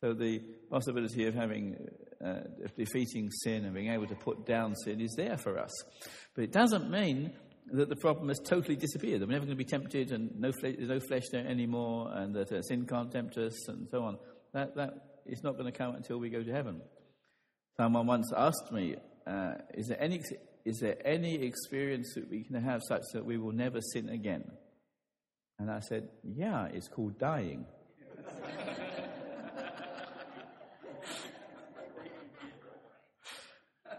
[0.00, 1.76] So the possibility of having,
[2.24, 5.72] uh, of defeating sin and being able to put down sin is there for us.
[6.34, 7.32] But it doesn't mean
[7.72, 9.20] that the problem has totally disappeared.
[9.20, 12.52] We're never going to be tempted, and no there's no flesh there anymore, and that
[12.52, 14.18] uh, sin can't tempt us, and so on.
[14.52, 14.92] That, that
[15.26, 16.82] is not going to come until we go to heaven.
[17.78, 20.20] Someone once asked me, uh, is, there any,
[20.64, 24.44] is there any experience that we can have such that we will never sin again?
[25.58, 27.64] And I said, Yeah, it's called dying.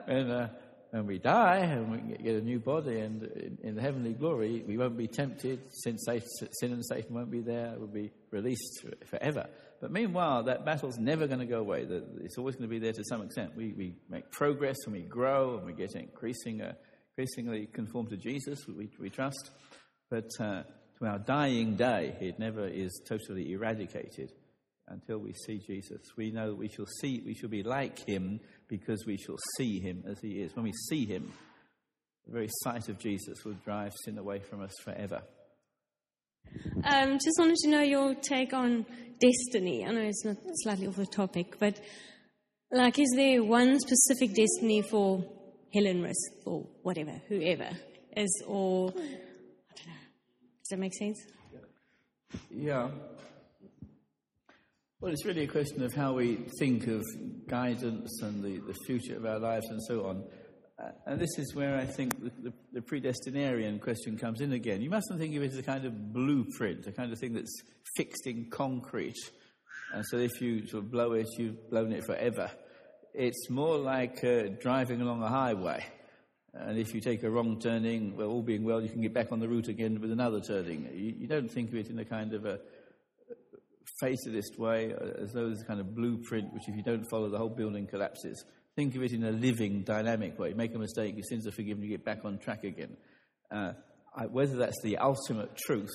[0.07, 0.47] and uh,
[0.91, 4.63] when we die and we get a new body and in, in the heavenly glory,
[4.65, 5.59] we won't be tempted.
[5.69, 7.73] Sin, sin and Satan won't be there.
[7.77, 9.47] We'll be released forever.
[9.81, 11.85] But meanwhile, that battle's never going to go away.
[12.21, 13.57] It's always going to be there to some extent.
[13.57, 16.75] We, we make progress and we grow and we get increasing, uh,
[17.17, 19.51] increasingly conform to Jesus, we, we trust.
[20.09, 20.63] But uh,
[21.07, 24.31] our dying day, it never is totally eradicated
[24.87, 26.01] until we see Jesus.
[26.15, 29.79] We know that we shall see, we shall be like him because we shall see
[29.79, 30.55] him as he is.
[30.55, 31.31] When we see him,
[32.25, 35.21] the very sight of Jesus will drive sin away from us forever.
[36.83, 38.85] Um, just wanted to know your take on
[39.19, 39.85] destiny.
[39.85, 41.79] I know it's not slightly off the topic, but
[42.71, 45.23] like, is there one specific destiny for
[45.73, 47.69] Helen Risk or whatever, whoever
[48.15, 48.93] is, or.
[50.65, 51.19] Does that make sense?
[52.49, 52.89] Yeah.
[54.99, 57.03] Well, it's really a question of how we think of
[57.47, 60.23] guidance and the, the future of our lives and so on.
[60.79, 64.81] Uh, and this is where I think the, the, the, predestinarian question comes in again.
[64.81, 67.61] You mustn't think of it as a kind of blueprint, a kind of thing that's
[67.95, 69.19] fixed in concrete.
[69.93, 72.49] And so if you sort of blow it, you've blown it forever.
[73.13, 75.85] It's more like uh, driving along a highway.
[76.57, 79.31] And if you take a wrong turning, well, all being well, you can get back
[79.31, 80.89] on the route again with another turning.
[80.93, 82.59] You, you don't think of it in a kind of a
[83.99, 87.29] fatalist way, uh, as though there's a kind of blueprint which, if you don't follow,
[87.29, 88.45] the whole building collapses.
[88.75, 90.53] Think of it in a living, dynamic way.
[90.53, 92.95] Make a mistake, your sins are forgiven, you get back on track again.
[93.51, 93.73] Uh,
[94.15, 95.93] I, whether that's the ultimate truth,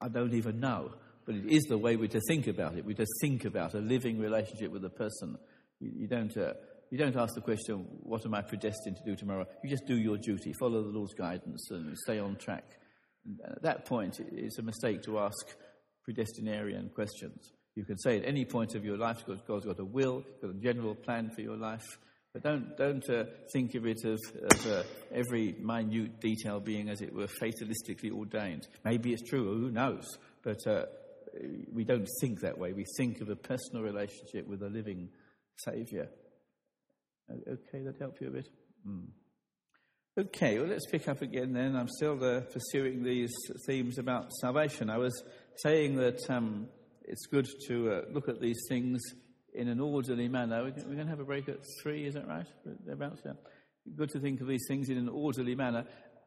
[0.00, 0.92] I don't even know.
[1.26, 2.86] But it is the way we're to think about it.
[2.86, 5.36] We're to think about a living relationship with a person.
[5.78, 6.54] You, you don't, uh,
[6.90, 9.46] you don't ask the question, what am I predestined to do tomorrow?
[9.62, 12.64] You just do your duty, follow the Lord's guidance, and stay on track.
[13.24, 15.46] And at that point, it's a mistake to ask
[16.08, 17.52] predestinarian questions.
[17.74, 20.54] You can say at any point of your life, God's got a will, got a
[20.54, 21.84] general plan for your life,
[22.32, 24.20] but don't, don't uh, think of it as,
[24.52, 28.66] as uh, every minute detail being, as it were, fatalistically ordained.
[28.84, 30.06] Maybe it's true, who knows?
[30.42, 30.86] But uh,
[31.72, 32.72] we don't think that way.
[32.72, 35.10] We think of a personal relationship with a living
[35.56, 36.08] Saviour.
[37.30, 38.48] Okay, that help you a bit?
[38.86, 39.08] Mm.
[40.18, 41.76] Okay, well, let's pick up again then.
[41.76, 43.32] I'm still uh, pursuing these
[43.66, 44.90] themes about salvation.
[44.90, 45.22] I was
[45.56, 46.68] saying that um,
[47.04, 49.00] it's good to uh, look at these things
[49.54, 50.64] in an orderly manner.
[50.64, 52.46] We're going to have a break at three, is that right?
[52.84, 53.32] Thereabouts, yeah.
[53.96, 55.84] Good to think of these things in an orderly manner.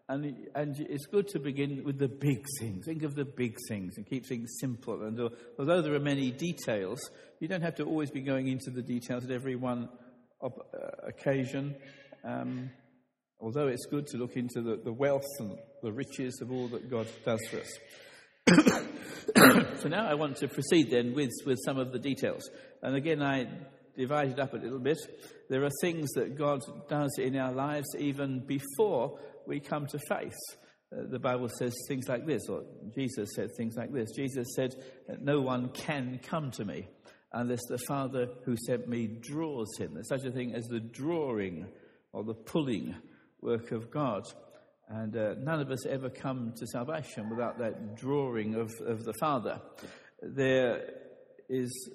[0.08, 2.86] And, and it's good to begin with the big things.
[2.86, 5.04] Think of the big things and keep things simple.
[5.04, 5.20] And
[5.60, 7.00] although there are many details,
[7.40, 9.90] you don't have to always be going into the details at every one
[11.08, 11.76] occasion.
[12.24, 12.70] Um,
[13.40, 16.90] although it's good to look into the, the wealth and the riches of all that
[16.90, 17.80] God does for us.
[19.82, 22.50] so now I want to proceed then with, with some of the details.
[22.82, 23.48] And again, I
[23.98, 24.98] divided up a little bit.
[25.50, 30.38] There are things that God does in our lives even before we come to faith.
[30.94, 32.64] Uh, the Bible says things like this, or
[32.96, 34.10] Jesus said things like this.
[34.16, 34.76] Jesus said,
[35.22, 36.88] No one can come to me
[37.34, 39.94] unless the Father who sent me draws him.
[39.94, 41.68] There's such a thing as the drawing
[42.12, 42.96] or the pulling
[43.42, 44.24] work of God.
[44.90, 49.14] And uh, none of us ever come to salvation without that drawing of, of the
[49.14, 49.62] Father.
[50.22, 50.82] There
[51.48, 51.90] is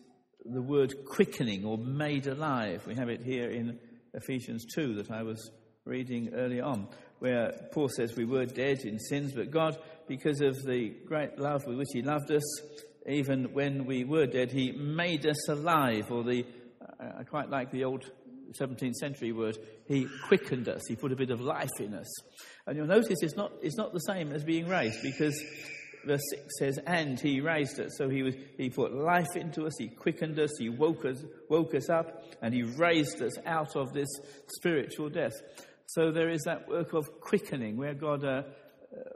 [0.44, 2.87] the word quickening or made alive.
[2.87, 3.79] We have it here in
[4.14, 5.51] Ephesians 2 that I was
[5.85, 10.57] reading earlier on, where Paul says we were dead in sins, but God, because of
[10.64, 12.61] the great love with which He loved us,
[13.07, 16.45] even when we were dead, He made us alive, or the,
[17.01, 18.11] I quite like the old
[18.61, 22.12] 17th century word, He quickened us, He put a bit of life in us.
[22.66, 25.40] And you'll notice it's not, it's not the same as being raised, because
[26.07, 27.97] verse 6 says, and he raised us.
[27.99, 31.75] So he, was, he put life into us, he quickened us, he woke us, woke
[31.75, 34.09] us up, and he raised us out of this
[34.49, 35.35] spiritual death.
[35.87, 38.42] So there is that work of quickening where God uh, uh,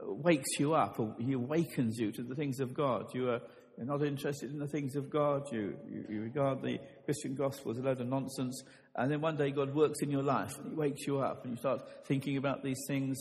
[0.02, 3.06] wakes you up, or he awakens you to the things of God.
[3.14, 3.40] You are
[3.80, 5.50] you're not interested in the things of God.
[5.50, 8.62] You, you, you, regard the Christian gospel as a load of nonsense.
[8.94, 11.54] And then one day God works in your life and He wakes you up and
[11.54, 13.16] you start thinking about these things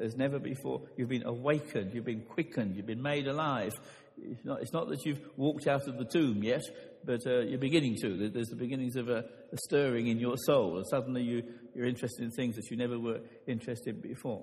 [0.00, 0.82] as never before.
[0.96, 3.72] You've been awakened, you've been quickened, you've been made alive.
[4.20, 6.62] It's not, it's not that you've walked out of the tomb yet,
[7.04, 8.30] but uh, you're beginning to.
[8.30, 12.24] There's the beginnings of a, a stirring in your soul, and suddenly you, you're interested
[12.24, 14.42] in things that you never were interested in before.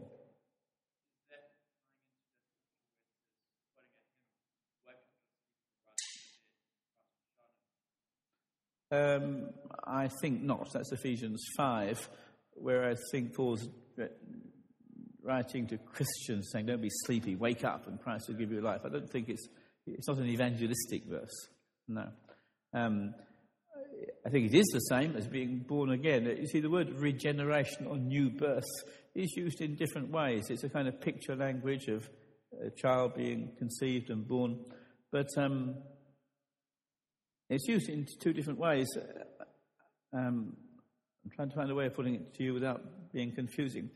[8.92, 9.50] Um,
[9.86, 10.72] I think not.
[10.74, 12.10] That's Ephesians 5,
[12.54, 13.68] where I think Paul's
[15.24, 18.82] writing to Christians saying, Don't be sleepy, wake up, and Christ will give you life.
[18.86, 19.48] I don't think it's,
[19.86, 21.48] it's not an evangelistic verse.
[21.88, 22.08] No.
[22.74, 23.14] Um,
[24.26, 26.26] I think it is the same as being born again.
[26.26, 28.66] You see, the word regeneration or new birth
[29.16, 30.50] is used in different ways.
[30.50, 32.08] It's a kind of picture language of
[32.66, 34.60] a child being conceived and born.
[35.12, 35.76] But um,
[37.50, 38.88] it's used in two different ways.
[40.14, 40.56] Um,
[41.24, 42.82] I'm trying to find a way of putting it to you without
[43.12, 43.90] being confusing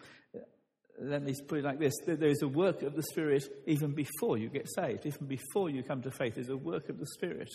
[1.02, 4.38] let me put it like this there is a work of the Spirit even before
[4.38, 6.36] you get saved, even before you come to faith.
[6.36, 7.50] There's a work of the Spirit.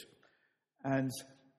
[0.85, 1.11] And,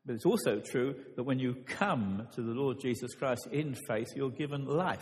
[0.05, 4.07] but it's also true that when you come to the Lord Jesus Christ in faith,
[4.15, 5.01] you're given life.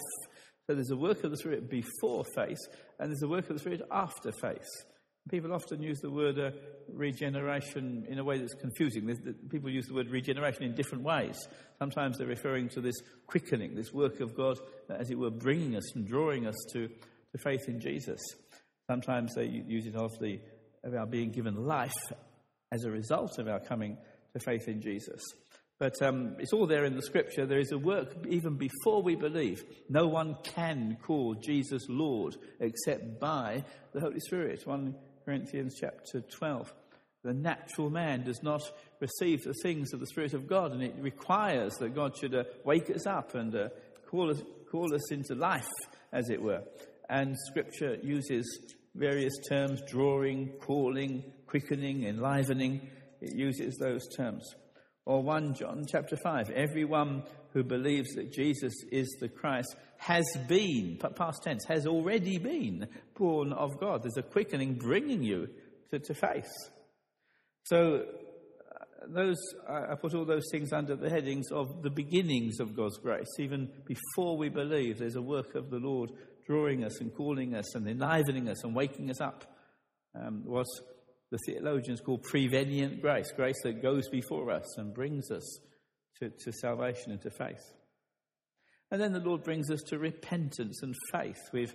[0.67, 2.58] So there's a work of the Spirit before faith,
[3.00, 4.67] and there's a work of the Spirit after faith.
[5.29, 6.51] People often use the word uh,
[6.93, 9.07] regeneration in a way that's confusing.
[9.49, 11.35] People use the word regeneration in different ways.
[11.79, 14.59] Sometimes they're referring to this quickening, this work of God,
[14.89, 18.21] uh, as it were, bringing us and drawing us to, to faith in Jesus.
[18.88, 20.39] Sometimes they use it of, the,
[20.83, 21.91] of our being given life
[22.71, 23.97] as a result of our coming
[24.33, 25.21] to faith in Jesus.
[25.79, 27.45] But um, it's all there in the scripture.
[27.45, 29.63] There is a work even before we believe.
[29.89, 34.65] No one can call Jesus Lord except by the Holy Spirit.
[34.65, 36.71] 1 Corinthians chapter 12.
[37.23, 38.61] The natural man does not
[38.99, 42.43] receive the things of the Spirit of God, and it requires that God should uh,
[42.63, 43.69] wake us up and uh,
[44.07, 45.67] call, us, call us into life,
[46.13, 46.61] as it were.
[47.09, 52.88] And Scripture uses various terms drawing, calling, quickening, enlivening.
[53.19, 54.43] It uses those terms.
[55.06, 61.00] Or 1 John chapter 5 everyone who believes that Jesus is the Christ has been,
[61.15, 62.88] past tense, has already been
[63.18, 64.04] born of God.
[64.04, 65.48] There's a quickening bringing you
[65.91, 66.52] to, to faith.
[67.63, 68.04] So,
[68.76, 69.38] uh, those,
[69.70, 73.30] I put all those things under the headings of the beginnings of God's grace.
[73.39, 76.12] Even before we believe, there's a work of the Lord
[76.46, 79.46] drawing us and calling us and enlivening us and waking us up.
[80.13, 80.44] Um,
[81.31, 85.59] the theologians call prevenient grace, grace that goes before us and brings us
[86.19, 87.73] to, to salvation and to faith.
[88.91, 91.39] And then the Lord brings us to repentance and faith.
[91.51, 91.73] We've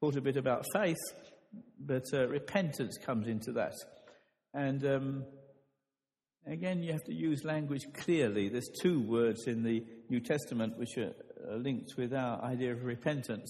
[0.00, 0.98] thought a bit about faith,
[1.78, 3.74] but uh, repentance comes into that.
[4.52, 5.24] And um,
[6.46, 8.48] again, you have to use language clearly.
[8.48, 11.14] There's two words in the New Testament which are
[11.56, 13.48] linked with our idea of repentance.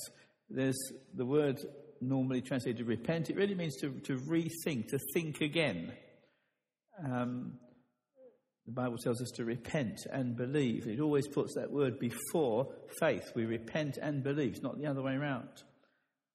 [0.48, 0.78] There's
[1.14, 1.58] the word
[2.00, 5.92] normally translated to repent, it really means to, to rethink, to think again.
[7.04, 7.54] Um,
[8.66, 10.86] the Bible tells us to repent and believe.
[10.86, 12.68] It always puts that word before
[13.00, 13.32] faith.
[13.34, 15.48] We repent and believe, not the other way around.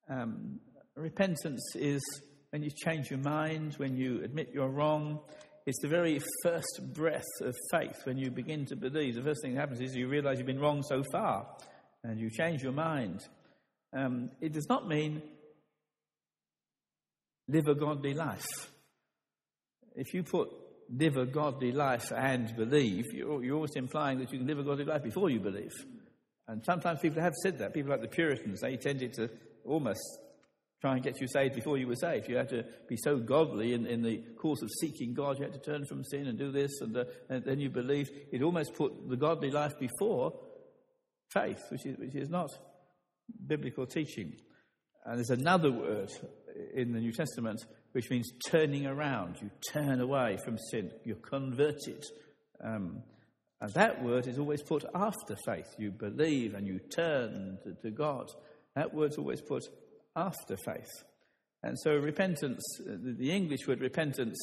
[0.09, 0.59] Um,
[0.95, 2.01] repentance is
[2.49, 5.20] when you change your mind, when you admit you're wrong.
[5.66, 9.16] It's the very first breath of faith when you begin to believe.
[9.16, 11.47] The first thing that happens is you realize you've been wrong so far
[12.03, 13.22] and you change your mind.
[13.93, 15.22] Um, it does not mean
[17.48, 18.46] live a godly life.
[19.96, 20.50] If you put
[20.89, 24.64] live a godly life and believe, you're, you're almost implying that you can live a
[24.64, 25.74] godly life before you believe.
[26.48, 27.74] And sometimes people have said that.
[27.74, 29.30] People like the Puritans, they tended to
[29.66, 30.02] almost
[30.82, 32.30] try and get you saved before you were saved.
[32.30, 35.39] You had to be so godly in, in the course of seeking God.
[35.39, 38.12] You had to turn from sin and do this, and, uh, and then you believed.
[38.32, 40.34] It almost put the godly life before
[41.34, 42.52] faith, which is, which is not
[43.48, 44.36] biblical teaching.
[45.06, 46.12] And there's another word
[46.74, 49.38] in the New Testament which means turning around.
[49.41, 50.91] You turn away from sin.
[51.06, 52.03] You're converted.
[52.62, 53.03] Um,
[53.62, 55.74] and that word is always put after faith.
[55.78, 58.30] You believe and you turn to, to God.
[58.76, 59.64] That word's always put
[60.14, 60.91] after faith.
[61.64, 64.38] And so repentance, the English word repentance,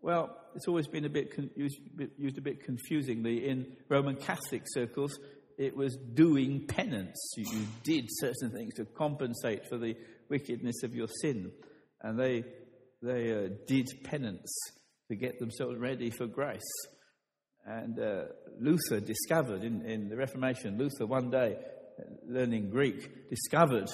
[0.00, 1.78] well, it's always been a bit con- used,
[2.18, 5.16] used, a bit confusingly in Roman Catholic circles.
[5.56, 7.34] It was doing penance.
[7.36, 9.94] You, you did certain things to compensate for the
[10.32, 11.52] wickedness of your sin.
[12.00, 12.44] And they,
[13.02, 14.50] they uh, did penance
[15.08, 16.72] to get themselves ready for grace.
[17.66, 18.24] And uh,
[18.58, 21.58] Luther discovered in, in the Reformation, Luther one day,
[22.26, 23.90] learning Greek, discovered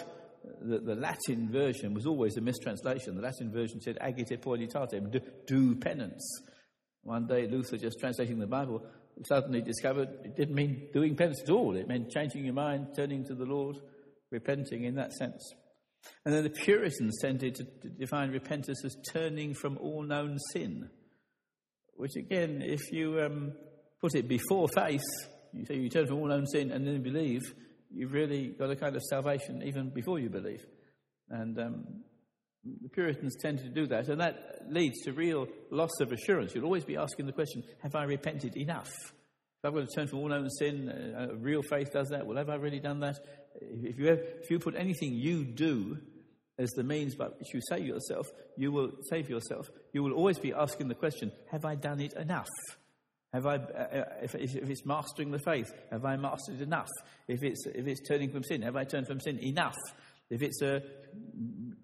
[0.62, 3.16] that the Latin version was always a mistranslation.
[3.16, 6.24] The Latin version said agite poenitatem, do, do penance.
[7.02, 8.82] One day, Luther, just translating the Bible,
[9.24, 11.76] suddenly discovered it didn't mean doing penance at all.
[11.76, 13.76] It meant changing your mind, turning to the Lord,
[14.30, 15.42] repenting in that sense.
[16.24, 20.90] And then the Puritans tended to define repentance as turning from all known sin
[21.98, 23.52] which again, if you um,
[24.00, 25.02] put it before faith,
[25.52, 27.42] you say you turn from all known sin and then believe,
[27.90, 30.64] you've really got a kind of salvation even before you believe.
[31.28, 31.84] And um,
[32.82, 36.54] the Puritans tended to do that, and that leads to real loss of assurance.
[36.54, 38.90] You'll always be asking the question, Have I repented enough?
[38.90, 42.26] If I've got to turn from all known sin, uh, real faith does that.
[42.26, 43.16] Well, have I really done that?
[43.60, 45.98] If you, have, if you put anything you do
[46.58, 49.70] as the means by which you save yourself, you will save yourself.
[49.92, 52.48] You will always be asking the question, have I done it enough?
[53.32, 56.88] Have I, uh, uh if, if, it's mastering the faith, have I mastered enough?
[57.28, 59.76] If it's, if it's turning from sin, have I turned from sin enough?
[60.30, 60.80] If it's uh,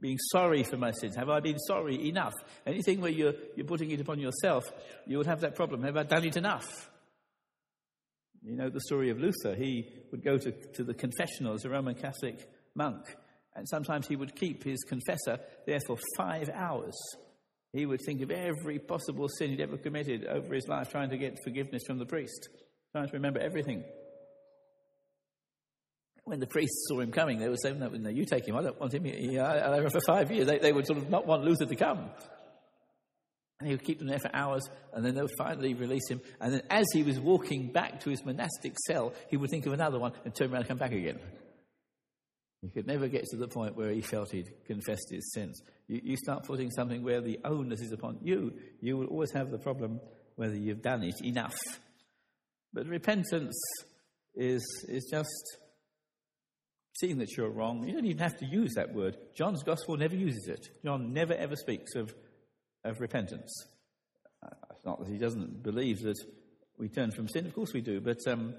[0.01, 2.35] being sorry for my sins, have I been sorry enough?
[2.67, 4.65] Anything where you're, you're putting it upon yourself,
[5.07, 5.83] you would have that problem.
[5.83, 6.91] Have I done it enough?
[8.45, 9.55] You know the story of Luther.
[9.55, 13.17] He would go to, to the confessional as a Roman Catholic monk
[13.57, 16.95] and sometimes he would keep his confessor there for five hours.
[17.73, 21.19] He would think of every possible sin he'd ever committed over his life, trying to
[21.19, 22.49] get forgiveness from the priest,
[22.93, 23.85] trying to remember everything.
[26.25, 28.57] When the priests saw him coming, they would say, No, no you take him.
[28.57, 29.05] I don't want him.
[29.05, 30.47] here for five years.
[30.47, 32.11] They, they would sort of not want Luther to come.
[33.65, 36.21] And he would keep them there for hours, and then they would finally release him.
[36.39, 39.73] And then, as he was walking back to his monastic cell, he would think of
[39.73, 41.19] another one and turn around and come back again.
[42.61, 45.63] He could never get to the point where he felt he'd confessed his sins.
[45.89, 48.53] You, you, start putting something where the onus is upon you,
[48.83, 49.99] you will always have the problem
[50.37, 51.57] whether you've done it enough.
[52.75, 53.59] But repentance
[54.35, 55.57] is, is just
[57.01, 57.89] seeing that you're wrong.
[57.89, 59.17] You don't even have to use that word.
[59.35, 60.69] John's gospel never uses it.
[60.85, 62.15] John never ever speaks of,
[62.85, 63.67] of repentance.
[64.43, 66.19] Uh, it's not that he doesn't believe that
[66.79, 68.55] we turn from sin, of course we do, but um,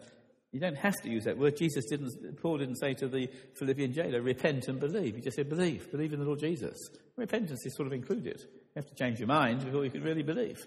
[0.51, 1.57] you don't have to use that word.
[1.57, 5.15] Jesus didn't, Paul didn't say to the Philippian jailer, repent and believe.
[5.15, 6.77] He just said, believe, believe in the Lord Jesus.
[7.17, 8.39] Repentance is sort of included.
[8.41, 10.65] You have to change your mind before you can really believe.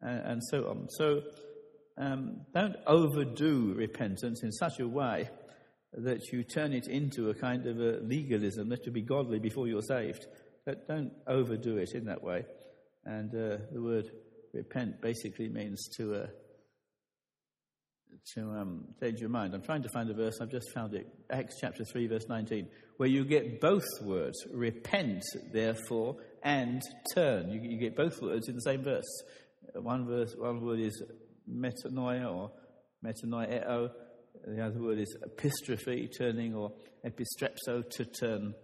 [0.00, 0.88] Uh, and so on.
[0.90, 1.22] So
[1.98, 5.28] um, don't overdo repentance in such a way
[5.92, 9.66] that you turn it into a kind of a legalism that to be godly before
[9.66, 10.26] you're saved.
[10.64, 12.44] But don't overdo it in that way.
[13.04, 14.10] And uh, the word
[14.52, 16.14] repent basically means to.
[16.14, 16.26] Uh,
[18.34, 19.54] to um, change your mind.
[19.54, 21.06] I'm trying to find a verse, I've just found it.
[21.30, 25.22] Acts chapter 3, verse 19, where you get both words, repent,
[25.52, 26.82] therefore, and
[27.14, 27.50] turn.
[27.50, 29.08] You, you get both words in the same verse.
[29.74, 31.02] One, verse, one word is
[31.48, 32.52] metanoia or
[33.04, 33.90] metanoeo.
[34.46, 36.72] The other word is epistrophe, turning, or
[37.04, 38.54] epistrepso, to turn.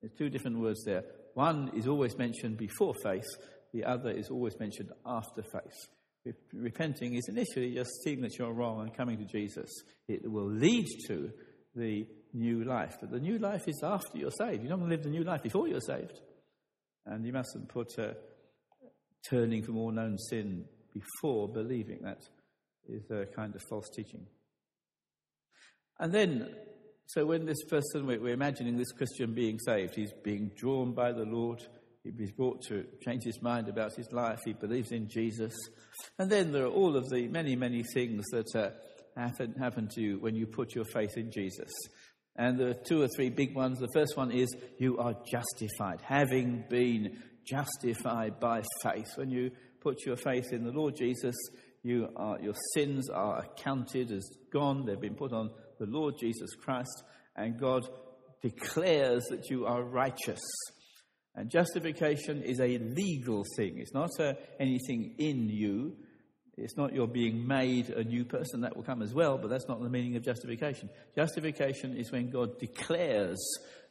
[0.00, 1.04] There's two different words there.
[1.34, 3.28] One is always mentioned before faith,
[3.72, 6.34] the other is always mentioned after faith.
[6.52, 9.70] Repenting is initially just seeing that you're wrong and coming to Jesus.
[10.08, 11.30] It will lead to
[11.74, 12.96] the new life.
[13.00, 14.62] But the new life is after you're saved.
[14.62, 16.20] You're not going to live the new life before you're saved.
[17.06, 18.12] And you mustn't put uh,
[19.28, 22.00] turning from all known sin before believing.
[22.02, 22.22] That
[22.88, 24.26] is a kind of false teaching.
[25.98, 26.54] And then,
[27.06, 31.24] so when this person, we're imagining this Christian being saved, he's being drawn by the
[31.24, 31.62] Lord
[32.04, 34.40] He's brought to change his mind about his life.
[34.44, 35.54] He believes in Jesus.
[36.18, 38.70] And then there are all of the many, many things that uh,
[39.16, 41.70] happen, happen to you when you put your faith in Jesus.
[42.34, 43.78] And there are two or three big ones.
[43.78, 44.48] The first one is
[44.78, 49.12] you are justified, having been justified by faith.
[49.16, 49.50] When you
[49.80, 51.36] put your faith in the Lord Jesus,
[51.82, 54.86] you are, your sins are accounted as gone.
[54.86, 57.02] They've been put on the Lord Jesus Christ,
[57.36, 57.88] and God
[58.40, 60.40] declares that you are righteous.
[61.34, 63.78] And justification is a legal thing.
[63.78, 65.96] It's not uh, anything in you.
[66.58, 68.60] It's not you're being made a new person.
[68.60, 70.90] That will come as well, but that's not the meaning of justification.
[71.16, 73.42] Justification is when God declares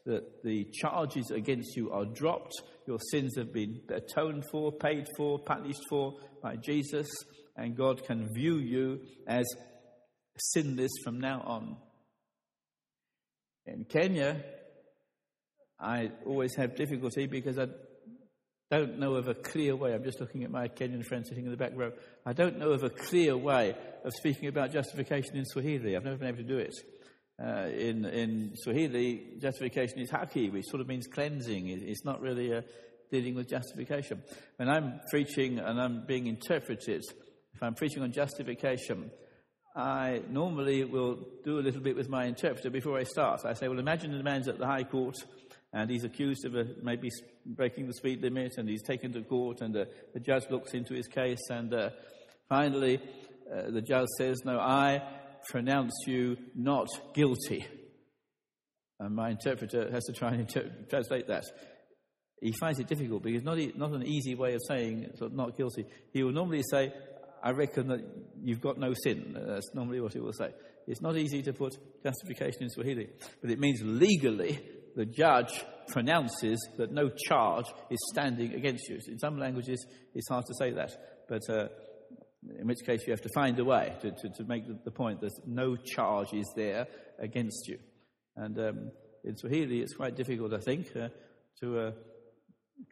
[0.06, 2.54] that the charges against you are dropped,
[2.88, 7.10] your sins have been atoned for, paid for, punished for by Jesus,
[7.56, 9.46] and God can view you as
[10.38, 11.78] sinless from now on.
[13.66, 14.44] In Kenya,
[15.82, 17.68] I always have difficulty because I
[18.70, 19.94] don't know of a clear way.
[19.94, 21.92] I'm just looking at my Kenyan friend sitting in the back row.
[22.26, 23.76] I don't know of a clear way
[24.06, 25.96] of speaking about justification in Swahili.
[25.96, 26.76] I've never been able to do it.
[27.44, 31.70] Uh, in, in Swahili, justification is haki, which sort of means cleansing.
[31.70, 32.62] It's not really uh,
[33.12, 34.22] dealing with justification.
[34.58, 37.02] When I'm preaching and I'm being interpreted,
[37.54, 39.10] if I'm preaching on justification,
[39.76, 43.42] I normally will do a little bit with my interpreter before I start.
[43.46, 45.18] I say, well, imagine the man's at the High Court
[45.74, 47.10] and he's accused of a, maybe
[47.46, 50.94] breaking the speed limit, and he's taken to court, and uh, the judge looks into
[50.94, 51.90] his case, and uh,
[52.50, 53.00] finally
[53.52, 55.02] uh, the judge says, No, I
[55.50, 57.66] pronounce you not guilty.
[59.00, 61.46] And my interpreter has to try and inter- translate that.
[62.40, 65.38] He finds it difficult because not, e- not an easy way of saying sort of
[65.38, 65.86] not guilty.
[66.12, 66.94] He will normally say,
[67.44, 68.02] I reckon that
[68.44, 69.36] you've got no sin.
[69.36, 70.52] That's normally what he will say.
[70.88, 73.10] It's not easy to put justification in Swahili,
[73.42, 74.60] but it means legally
[74.96, 79.00] the judge pronounces that no charge is standing against you.
[79.08, 80.92] In some languages, it's hard to say that,
[81.28, 81.68] but uh,
[82.60, 84.92] in which case you have to find a way to, to, to make the, the,
[84.92, 86.88] point that no charge is there
[87.20, 87.78] against you.
[88.36, 88.92] And um,
[89.24, 91.10] in Swahili, it's quite difficult, I think, uh,
[91.62, 91.92] to uh,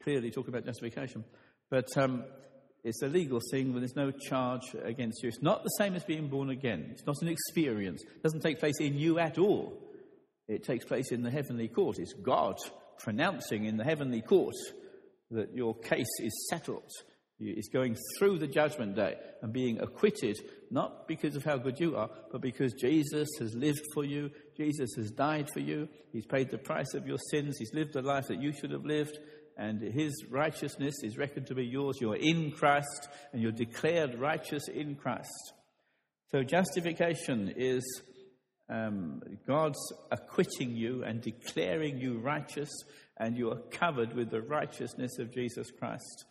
[0.03, 1.23] clearly talk about justification.
[1.69, 2.25] But um,
[2.83, 5.29] it's a legal thing when there's no charge against you.
[5.29, 6.89] It's not the same as being born again.
[6.91, 8.03] It's not an experience.
[8.03, 9.73] It doesn't take place in you at all.
[10.49, 11.99] It takes place in the heavenly court.
[11.99, 12.57] It's God
[12.97, 14.55] pronouncing in the heavenly court
[15.31, 16.91] that your case is settled.
[17.39, 20.37] It's going through the judgment day and being acquitted,
[20.71, 24.31] not because of how good you are, but because Jesus has lived for you.
[24.57, 25.87] Jesus has died for you.
[26.11, 27.57] He's paid the price of your sins.
[27.57, 29.17] He's lived the life that you should have lived.
[29.55, 31.97] And his righteousness is reckoned to be yours.
[32.01, 35.53] You're in Christ and you're declared righteous in Christ.
[36.31, 37.83] So justification is
[38.69, 39.79] um, God's
[40.11, 42.69] acquitting you and declaring you righteous,
[43.17, 46.25] and you are covered with the righteousness of Jesus Christ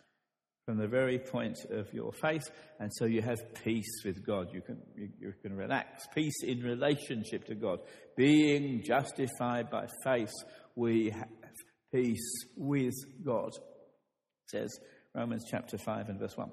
[0.69, 2.43] from the very point of your faith,
[2.79, 4.49] and so you have peace with God.
[4.53, 6.05] You can, you, you can relax.
[6.13, 7.79] Peace in relationship to God.
[8.15, 10.31] Being justified by faith,
[10.75, 11.27] we have
[11.91, 12.93] peace with
[13.25, 13.49] God,
[14.45, 14.79] says
[15.15, 16.51] Romans chapter 5 and verse 1.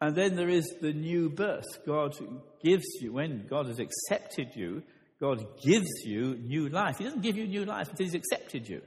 [0.00, 1.84] And then there is the new birth.
[1.84, 2.14] God
[2.64, 4.84] gives you, when God has accepted you,
[5.20, 6.98] God gives you new life.
[6.98, 8.80] He doesn't give you new life until He's accepted you.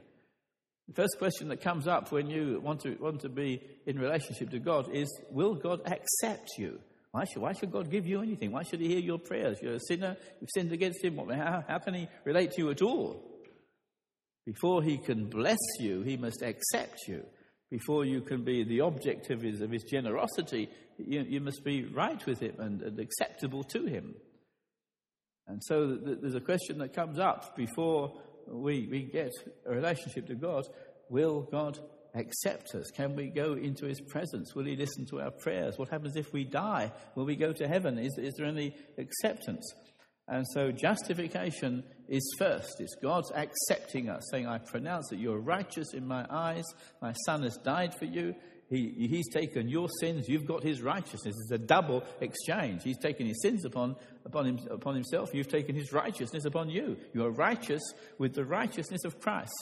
[0.88, 4.50] The first question that comes up when you want to, want to be in relationship
[4.50, 6.80] to God is Will God accept you?
[7.12, 8.50] Why should, why should God give you anything?
[8.50, 9.58] Why should He hear your prayers?
[9.62, 11.16] You're a sinner, you've sinned against Him.
[11.16, 13.24] How, how can He relate to you at all?
[14.44, 17.24] Before He can bless you, He must accept you.
[17.70, 20.68] Before you can be the object of His, of his generosity,
[20.98, 24.16] you, you must be right with Him and, and acceptable to Him.
[25.46, 28.12] And so there's a question that comes up before
[28.46, 29.32] we, we get
[29.66, 30.64] a relationship to God.
[31.10, 31.78] Will God
[32.14, 32.90] accept us?
[32.90, 34.54] Can we go into his presence?
[34.54, 35.78] Will he listen to our prayers?
[35.78, 36.92] What happens if we die?
[37.14, 37.98] Will we go to heaven?
[37.98, 39.70] Is, is there any acceptance?
[40.26, 42.80] And so justification is first.
[42.80, 46.64] It's God's accepting us, saying, I pronounce that you're righteous in my eyes.
[47.02, 48.34] My son has died for you.
[48.70, 51.34] He, he's taken your sins, you've got his righteousness.
[51.42, 52.82] It's a double exchange.
[52.82, 56.96] He's taken his sins upon, upon, him, upon himself, you've taken his righteousness upon you.
[57.12, 57.82] You are righteous
[58.18, 59.52] with the righteousness of Christ.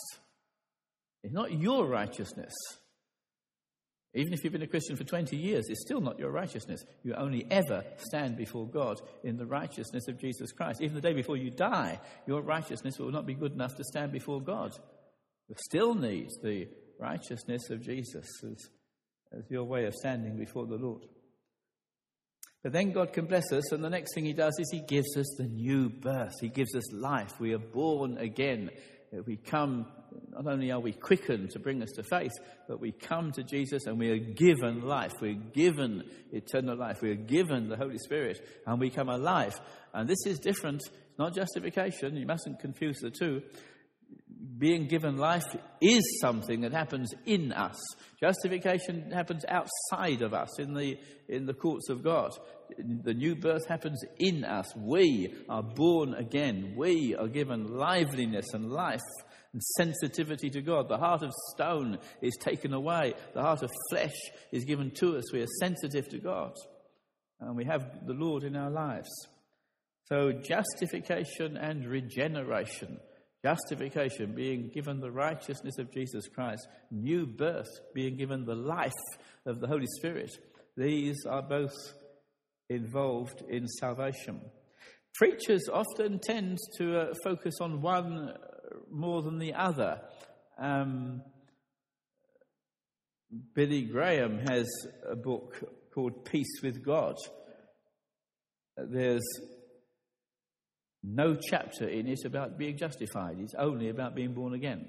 [1.22, 2.52] It's not your righteousness.
[4.14, 6.84] Even if you've been a Christian for 20 years, it's still not your righteousness.
[7.02, 10.82] You only ever stand before God in the righteousness of Jesus Christ.
[10.82, 14.12] Even the day before you die, your righteousness will not be good enough to stand
[14.12, 14.72] before God.
[15.48, 18.26] You still need the righteousness of Jesus
[19.36, 21.02] as your way of standing before the Lord.
[22.62, 25.16] But then God can bless us, and the next thing He does is He gives
[25.16, 26.34] us the new birth.
[26.40, 27.40] He gives us life.
[27.40, 28.70] We are born again.
[29.26, 29.86] We come,
[30.30, 32.32] not only are we quickened to bring us to faith,
[32.66, 35.12] but we come to Jesus and we are given life.
[35.20, 37.02] We're given eternal life.
[37.02, 39.60] We are given the Holy Spirit and we come alive.
[39.92, 40.82] And this is different.
[41.18, 42.16] Not justification.
[42.16, 43.42] You mustn't confuse the two
[44.58, 45.44] being given life
[45.80, 47.80] is something that happens in us.
[48.20, 52.32] Justification happens outside of us, in the, in the courts of God.
[52.76, 54.66] The new birth happens in us.
[54.76, 56.74] We are born again.
[56.76, 59.00] We are given liveliness and life
[59.52, 60.88] and sensitivity to God.
[60.88, 63.14] The heart of stone is taken away.
[63.34, 64.16] The heart of flesh
[64.50, 65.32] is given to us.
[65.32, 66.54] We are sensitive to God.
[67.40, 69.10] And we have the Lord in our lives.
[70.08, 72.98] So, justification and regeneration
[73.44, 76.66] Justification, being given the righteousness of Jesus Christ.
[76.90, 78.92] New birth, being given the life
[79.46, 80.30] of the Holy Spirit.
[80.76, 81.74] These are both
[82.68, 84.40] involved in salvation.
[85.14, 88.32] Preachers often tend to uh, focus on one
[88.90, 90.00] more than the other.
[90.58, 91.22] Um,
[93.54, 94.68] Billy Graham has
[95.10, 95.56] a book
[95.94, 97.16] called Peace with God.
[98.76, 99.22] There's
[101.02, 103.38] no chapter in it about being justified.
[103.40, 104.88] It's only about being born again.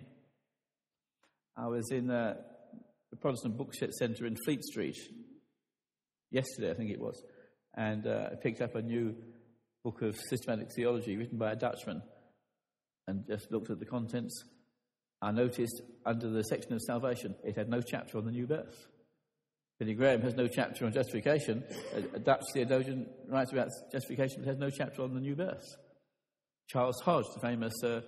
[1.58, 2.36] I was in uh,
[3.12, 4.98] the Protestant Bookshop Centre in Fleet Street
[6.32, 7.22] yesterday, I think it was,
[7.76, 9.16] and uh, I picked up a new
[9.84, 12.02] book of systematic theology written by a Dutchman
[13.08, 14.44] and just looked at the contents.
[15.22, 18.88] I noticed under the section of salvation, it had no chapter on the new birth.
[19.80, 21.64] Billy Graham has no chapter on justification.
[22.14, 25.76] A Dutch theologian writes about justification but has no chapter on the new birth.
[26.68, 28.02] Charles Hodge, the famous uh,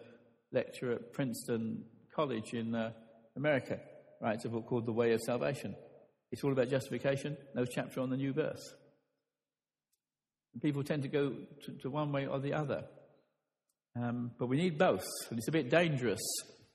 [0.52, 1.84] lecturer at Princeton
[2.16, 2.92] College in uh,
[3.36, 3.80] America,
[4.22, 5.76] writes a book called The Way of Salvation.
[6.32, 8.64] It's all about justification, no chapter on the new birth.
[10.62, 11.34] People tend to go
[11.66, 12.86] to, to one way or the other.
[13.96, 16.22] Um, but we need both, and it's a bit dangerous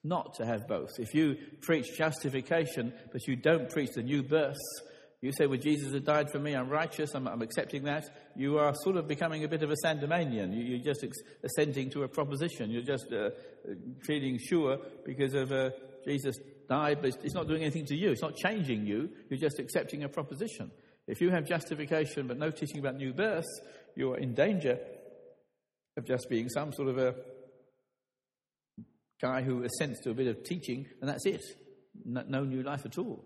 [0.02, 0.90] not to have both.
[0.98, 4.56] If you preach justification, but you don't preach the new birth,
[5.22, 8.04] you say, well, Jesus has died for me, I'm righteous, I'm, I'm accepting that.
[8.36, 10.54] You are sort of becoming a bit of a Sandemanian.
[10.54, 11.04] You, are just
[11.44, 12.70] assenting to a proposition.
[12.70, 13.30] You're just uh,
[14.06, 15.70] feeling sure because of uh,
[16.06, 16.36] Jesus
[16.68, 18.12] died, but it's not doing anything to you.
[18.12, 19.10] It's not changing you.
[19.28, 20.70] You're just accepting a proposition.
[21.06, 23.48] If you have justification but no teaching about new birth,
[23.96, 24.78] you are in danger
[25.98, 27.14] of just being some sort of a
[29.20, 31.42] guy who assents to a bit of teaching, and that's it.
[32.06, 33.24] No, no new life at all.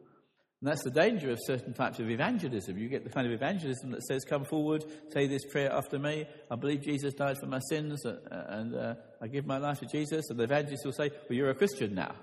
[0.64, 2.78] And that's the danger of certain types of evangelism.
[2.78, 6.26] You get the kind of evangelism that says, Come forward, say this prayer after me.
[6.50, 9.86] I believe Jesus died for my sins, uh, and uh, I give my life to
[9.86, 10.30] Jesus.
[10.30, 12.14] And the evangelist will say, Well, you're a Christian now.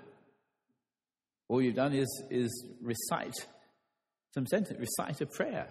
[1.46, 3.36] All you've done is, is recite
[4.34, 5.68] some sentence, recite a prayer.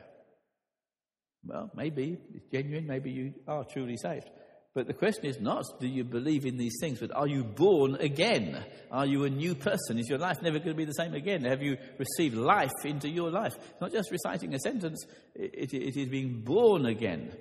[1.43, 4.29] Well, maybe it's genuine, maybe you are truly saved.
[4.73, 7.95] But the question is not, do you believe in these things, but are you born
[7.95, 8.63] again?
[8.89, 9.99] Are you a new person?
[9.99, 11.43] Is your life never going to be the same again?
[11.43, 13.53] Have you received life into your life?
[13.57, 15.05] It's not just reciting a sentence,
[15.35, 17.33] it, it, it is being born again.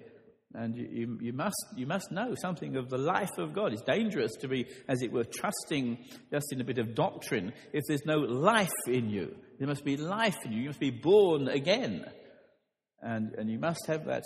[0.54, 3.72] And you, you, you, must, you must know something of the life of God.
[3.72, 5.98] It's dangerous to be, as it were, trusting
[6.32, 9.36] just in a bit of doctrine if there's no life in you.
[9.60, 10.62] There must be life in you.
[10.62, 12.04] You must be born again.
[13.00, 14.24] And, and you must have that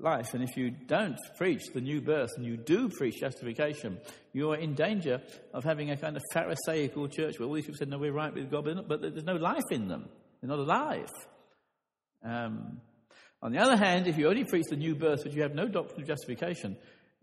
[0.00, 0.34] life.
[0.34, 3.98] And if you don't preach the new birth and you do preach justification,
[4.32, 5.20] you are in danger
[5.52, 8.32] of having a kind of Pharisaical church where all these people say, no, we're right
[8.32, 10.08] with God, but there's no life in them.
[10.40, 11.10] They're not alive.
[12.24, 12.80] Um,
[13.40, 15.68] on the other hand, if you only preach the new birth but you have no
[15.68, 16.76] doctrine of justification,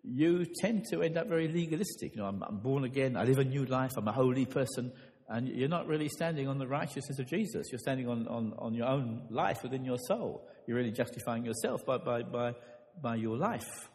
[0.04, 2.16] you tend to end up very legalistic.
[2.16, 4.92] You know, I'm, I'm born again, I live a new life, I'm a holy person,
[5.28, 7.68] and you're not really standing on the righteousness of Jesus.
[7.72, 10.48] You're standing on, on, on your own life within your soul.
[10.68, 12.54] You're really justifying yourself by, by, by,
[13.02, 13.90] by your life.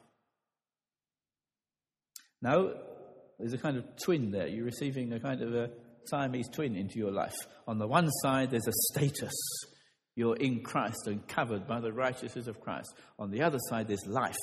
[2.43, 2.71] Now,
[3.39, 4.49] there's a kind of twin there.
[4.49, 5.71] You're receiving a kind of a
[6.07, 7.37] Siamese twin into your life.
[7.69, 9.35] On the one side, there's a status.
[10.17, 12.93] You're in Christ and covered by the righteousness of Christ.
[13.19, 14.37] On the other side, there's life.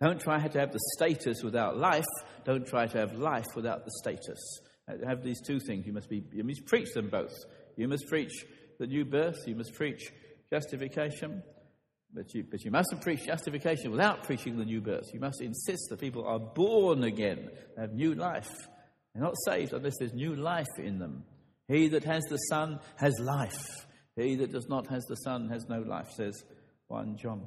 [0.00, 2.04] Don't try to have the status without life.
[2.44, 4.60] Don't try to have life without the status.
[5.06, 5.86] Have these two things.
[5.86, 6.24] You must be.
[6.32, 7.34] You must preach them both.
[7.76, 8.32] You must preach
[8.78, 9.38] the new birth.
[9.46, 10.12] You must preach
[10.50, 11.42] justification.
[12.14, 15.14] But you, but you mustn't preach justification without preaching the new birth.
[15.14, 18.50] You must insist that people are born again, have new life.
[19.14, 21.24] They're not saved unless there's new life in them.
[21.68, 23.86] He that has the Son has life.
[24.16, 26.44] He that does not has the Son has no life, says
[26.88, 27.46] 1 John.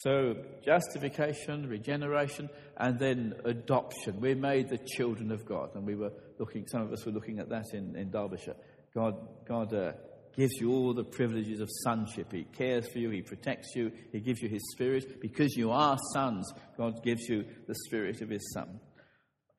[0.00, 0.34] So,
[0.64, 2.48] justification, regeneration,
[2.78, 4.18] and then adoption.
[4.18, 5.74] We're made the children of God.
[5.74, 8.56] And we were looking, some of us were looking at that in, in Derbyshire.
[8.94, 9.14] God,
[9.46, 9.92] God uh,
[10.34, 12.32] gives you all the privileges of sonship.
[12.32, 15.20] He cares for you, He protects you, He gives you His Spirit.
[15.20, 18.80] Because you are sons, God gives you the Spirit of His Son.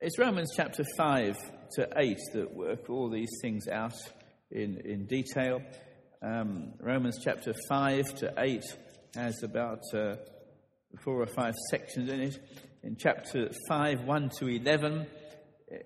[0.00, 1.36] It's Romans chapter 5
[1.76, 3.94] to 8 that work all these things out
[4.50, 5.62] in, in detail.
[6.20, 8.60] Um, Romans chapter 5 to 8
[9.14, 10.16] has about uh,
[11.00, 12.38] four or five sections in it.
[12.82, 15.06] In chapter 5, 1 to 11,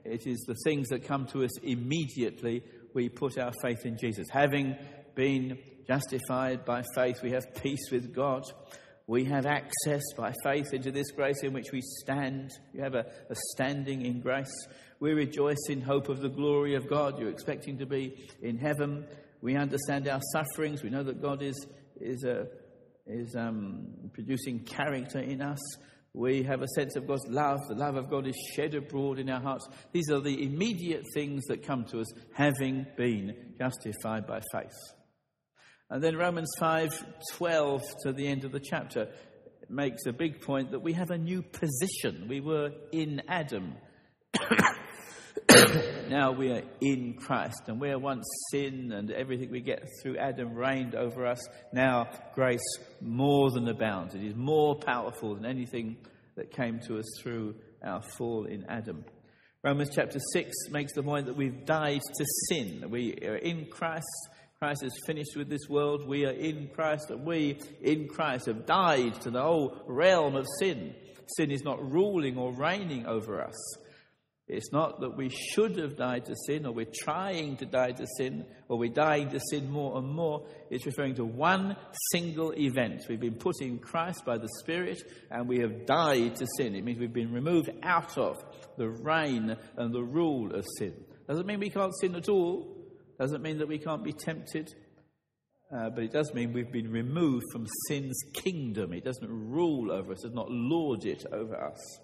[0.05, 2.63] It is the things that come to us immediately.
[2.95, 4.27] We put our faith in Jesus.
[4.31, 4.77] Having
[5.15, 8.43] been justified by faith, we have peace with God.
[9.07, 12.51] We have access by faith into this grace in which we stand.
[12.73, 14.53] You have a, a, standing in grace.
[14.99, 17.21] We rejoice in hope of the glory of God.
[17.21, 19.07] You're expecting to be in heaven.
[19.43, 20.83] We understand our sufferings.
[20.83, 21.67] We know that God is,
[22.01, 22.49] is, a,
[23.07, 25.59] is um, producing character in us.
[26.13, 27.61] We have a sense of God's love.
[27.69, 29.69] The love of God is shed abroad in our hearts.
[29.93, 34.73] These are the immediate things that come to us having been justified by faith.
[35.91, 39.09] And then Romans 5:12 to the end of the chapter
[39.69, 42.27] makes a big point that we have a new position.
[42.29, 43.75] We were in Adam.
[46.09, 50.55] now we are in Christ, and where once sin and everything we get through Adam
[50.55, 51.41] reigned over us,
[51.73, 54.15] now grace more than abounds.
[54.15, 55.97] It is more powerful than anything
[56.37, 59.05] that came to us through our fall in Adam.
[59.63, 62.91] Romans chapter 6 makes the point that we've died to sin.
[62.91, 64.07] We are in Christ
[64.59, 66.09] Christ is finished with this world.
[66.09, 70.47] We are in Christ, and we in Christ have died to the whole realm of
[70.59, 70.95] sin.
[71.37, 73.77] Sin is not ruling or reigning over us.
[74.49, 78.07] It's not that we should have died to sin, or we're trying to die to
[78.17, 80.47] sin, or we're dying to sin more and more.
[80.71, 81.77] It's referring to one
[82.13, 83.07] single event.
[83.09, 86.77] We've been put in Christ by the Spirit, and we have died to sin.
[86.77, 88.37] It means we've been removed out of
[88.79, 90.95] the reign and the rule of sin.
[91.27, 92.73] Doesn't mean we can't sin at all.
[93.19, 94.73] Doesn't mean that we can't be tempted,
[95.75, 98.93] uh, but it does mean we've been removed from sin's kingdom.
[98.93, 101.99] It doesn't rule over us, it does not lord it over us.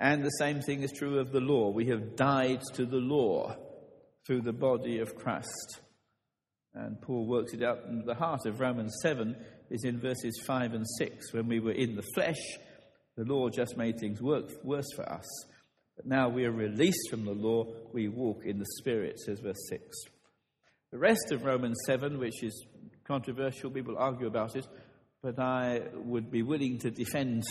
[0.00, 1.70] And the same thing is true of the law.
[1.70, 3.56] We have died to the law
[4.26, 5.80] through the body of Christ.
[6.74, 9.36] And Paul works it out in the heart of Romans 7
[9.70, 11.32] is in verses 5 and 6.
[11.32, 12.40] When we were in the flesh,
[13.16, 15.26] the law just made things work worse for us.
[15.96, 19.68] But now we are released from the law, we walk in the Spirit, says verse
[19.68, 19.84] 6.
[20.90, 22.66] The rest of Romans 7, which is
[23.04, 24.66] controversial, people argue about it,
[25.22, 27.44] but I would be willing to defend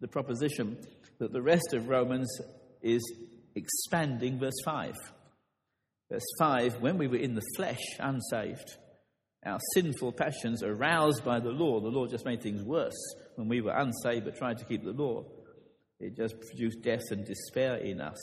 [0.00, 0.76] the proposition
[1.18, 2.28] that the rest of Romans
[2.82, 3.02] is
[3.54, 4.94] expanding verse 5.
[6.10, 8.76] Verse 5 when we were in the flesh, unsaved,
[9.44, 12.98] our sinful passions aroused by the law, the law just made things worse
[13.36, 15.24] when we were unsaved but tried to keep the law.
[16.00, 18.18] It just produced death and despair in us.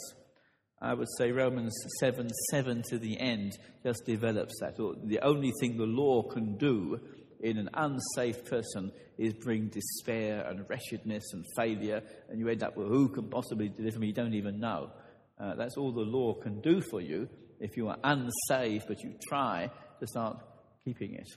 [0.82, 4.76] I would say Romans 7 7 to the end just develops that.
[4.78, 7.00] The only thing the law can do
[7.40, 12.76] in an unsafe person is bring despair and wretchedness and failure, and you end up
[12.76, 14.08] with who can possibly deliver me?
[14.08, 14.92] You don't even know.
[15.40, 17.28] Uh, that's all the law can do for you
[17.60, 19.70] if you are unsaved, but you try
[20.00, 20.38] to start
[20.84, 21.28] keeping it.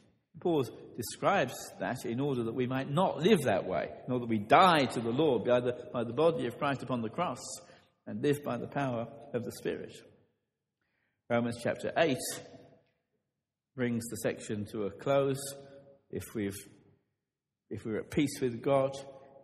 [0.41, 0.65] Paul
[0.97, 4.39] describes that in order that we might not live that way, in order that we
[4.39, 7.41] die to the law by the, by the body of Christ upon the cross
[8.07, 9.93] and live by the power of the Spirit.
[11.29, 12.17] Romans chapter 8
[13.77, 15.41] brings the section to a close.
[16.11, 16.57] If, we've,
[17.71, 18.93] if we're at peace with God,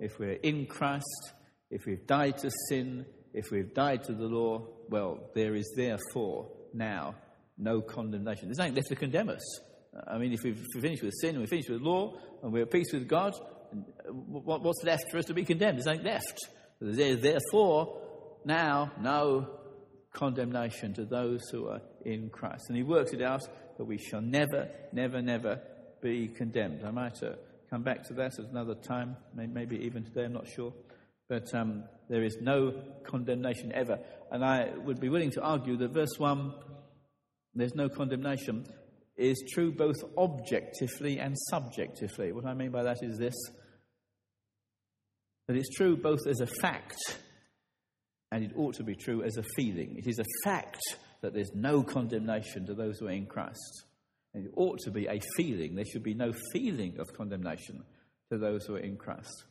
[0.01, 1.33] if we're in Christ,
[1.71, 6.51] if we've died to sin, if we've died to the law, well, there is therefore
[6.73, 7.15] now
[7.59, 8.49] no condemnation.
[8.49, 9.61] There's nothing left to condemn us.
[10.09, 12.71] I mean, if we've finished with sin and we're finished with law and we're at
[12.71, 13.35] peace with God,
[14.09, 15.79] what's left for us to be condemned?
[15.79, 16.41] There's nothing left.
[16.81, 18.01] There's therefore
[18.45, 19.49] now no
[20.12, 22.65] condemnation to those who are in Christ.
[22.69, 23.43] And he works it out
[23.77, 25.61] that we shall never, never, never
[26.05, 26.85] be condemned.
[26.85, 27.33] I might uh,
[27.71, 30.73] come back to that at another time, maybe even today, I'm not sure.
[31.31, 32.75] But um, there is no
[33.05, 33.99] condemnation ever.
[34.31, 36.53] And I would be willing to argue that verse 1,
[37.55, 38.67] there's no condemnation,
[39.17, 42.33] is true both objectively and subjectively.
[42.33, 43.35] What I mean by that is this
[45.47, 46.97] that it's true both as a fact
[48.31, 49.97] and it ought to be true as a feeling.
[49.97, 50.81] It is a fact
[51.23, 53.85] that there's no condemnation to those who are in Christ.
[54.35, 55.76] And it ought to be a feeling.
[55.76, 57.85] There should be no feeling of condemnation
[58.30, 59.45] to those who are in Christ.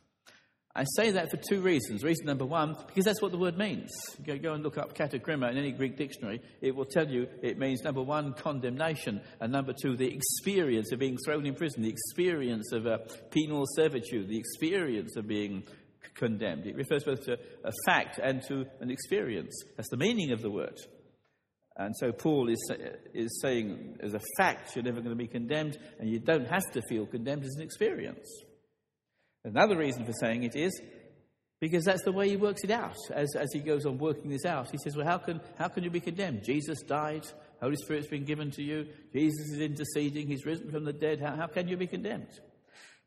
[0.76, 2.02] I say that for two reasons.
[2.02, 3.90] Reason number one, because that's what the word means.
[4.26, 6.40] Go, go and look up katakrima in any Greek dictionary.
[6.60, 10.98] It will tell you it means number one, condemnation, and number two, the experience of
[10.98, 12.98] being thrown in prison, the experience of a
[13.30, 15.62] penal servitude, the experience of being
[16.14, 16.66] condemned.
[16.66, 19.54] It refers both to a fact and to an experience.
[19.76, 20.76] That's the meaning of the word.
[21.76, 22.70] And so Paul is,
[23.12, 26.70] is saying, as a fact, you're never going to be condemned, and you don't have
[26.72, 28.28] to feel condemned as an experience.
[29.44, 30.80] Another reason for saying it is
[31.60, 34.44] because that's the way he works it out as, as he goes on working this
[34.44, 34.70] out.
[34.70, 36.44] He says, Well, how can, how can you be condemned?
[36.44, 37.26] Jesus died,
[37.60, 41.20] Holy Spirit's been given to you, Jesus is interceding, he's risen from the dead.
[41.20, 42.28] How, how can you be condemned?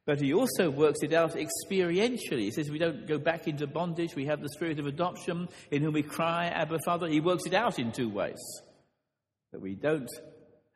[0.08, 2.40] But he also works it out experientially.
[2.40, 4.16] He says we don't go back into bondage.
[4.16, 7.10] We have the spirit of adoption in whom we cry, Abba, Father.
[7.10, 8.40] He works it out in two ways.
[9.52, 10.10] That we don't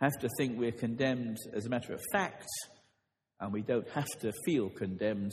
[0.02, 2.46] have to think we're condemned as a matter of fact,
[3.40, 5.32] and we don't have to feel condemned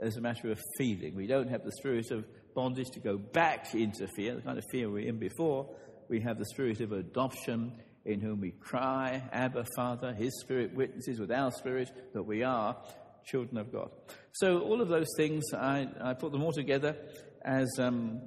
[0.00, 1.16] as a matter of feeling.
[1.16, 2.24] We don't have the spirit of
[2.54, 5.68] bondage to go back into fear, the kind of fear we were in before.
[6.08, 7.72] We have the spirit of adoption
[8.04, 10.12] in whom we cry, Abba, Father.
[10.12, 12.76] His spirit witnesses with our spirit that we are
[13.24, 13.90] children of God.
[14.32, 16.96] So all of those things, I, I put them all together
[17.44, 18.22] as, um,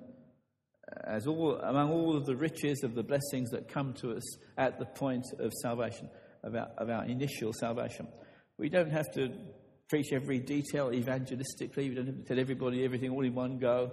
[1.04, 4.80] as all, among all of the riches of the blessings that come to us at
[4.80, 6.10] the point of salvation,
[6.44, 8.08] of our, of our initial salvation.
[8.58, 9.30] We don't have to
[9.90, 11.90] preach every detail evangelistically.
[11.90, 13.92] We don't have to tell everybody everything all in one go.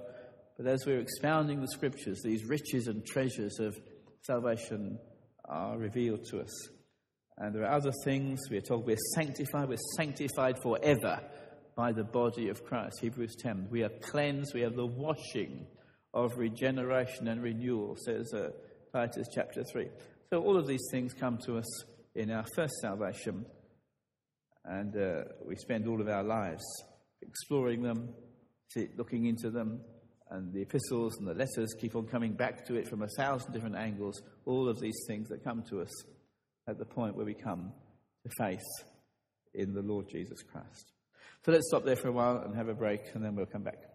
[0.56, 3.76] But as we're expounding the scriptures, these riches and treasures of
[4.22, 4.98] salvation
[5.44, 6.68] are revealed to us.
[7.38, 8.40] And there are other things.
[8.50, 9.68] We're told we're sanctified.
[9.68, 11.20] We're sanctified forever
[11.74, 12.98] by the body of Christ.
[13.00, 13.68] Hebrews 10.
[13.70, 14.54] We are cleansed.
[14.54, 15.66] We have the washing
[16.14, 18.50] of regeneration and renewal, says uh,
[18.92, 19.88] Titus chapter 3.
[20.30, 23.46] So all of these things come to us in our first salvation.
[24.64, 26.62] And uh, we spend all of our lives
[27.22, 28.10] exploring them,
[28.96, 29.80] looking into them.
[30.30, 33.52] And the epistles and the letters keep on coming back to it from a thousand
[33.52, 34.22] different angles.
[34.46, 35.90] All of these things that come to us
[36.68, 37.72] at the point where we come
[38.24, 38.60] to faith
[39.54, 40.92] in the Lord Jesus Christ.
[41.44, 43.64] So let's stop there for a while and have a break, and then we'll come
[43.64, 43.91] back.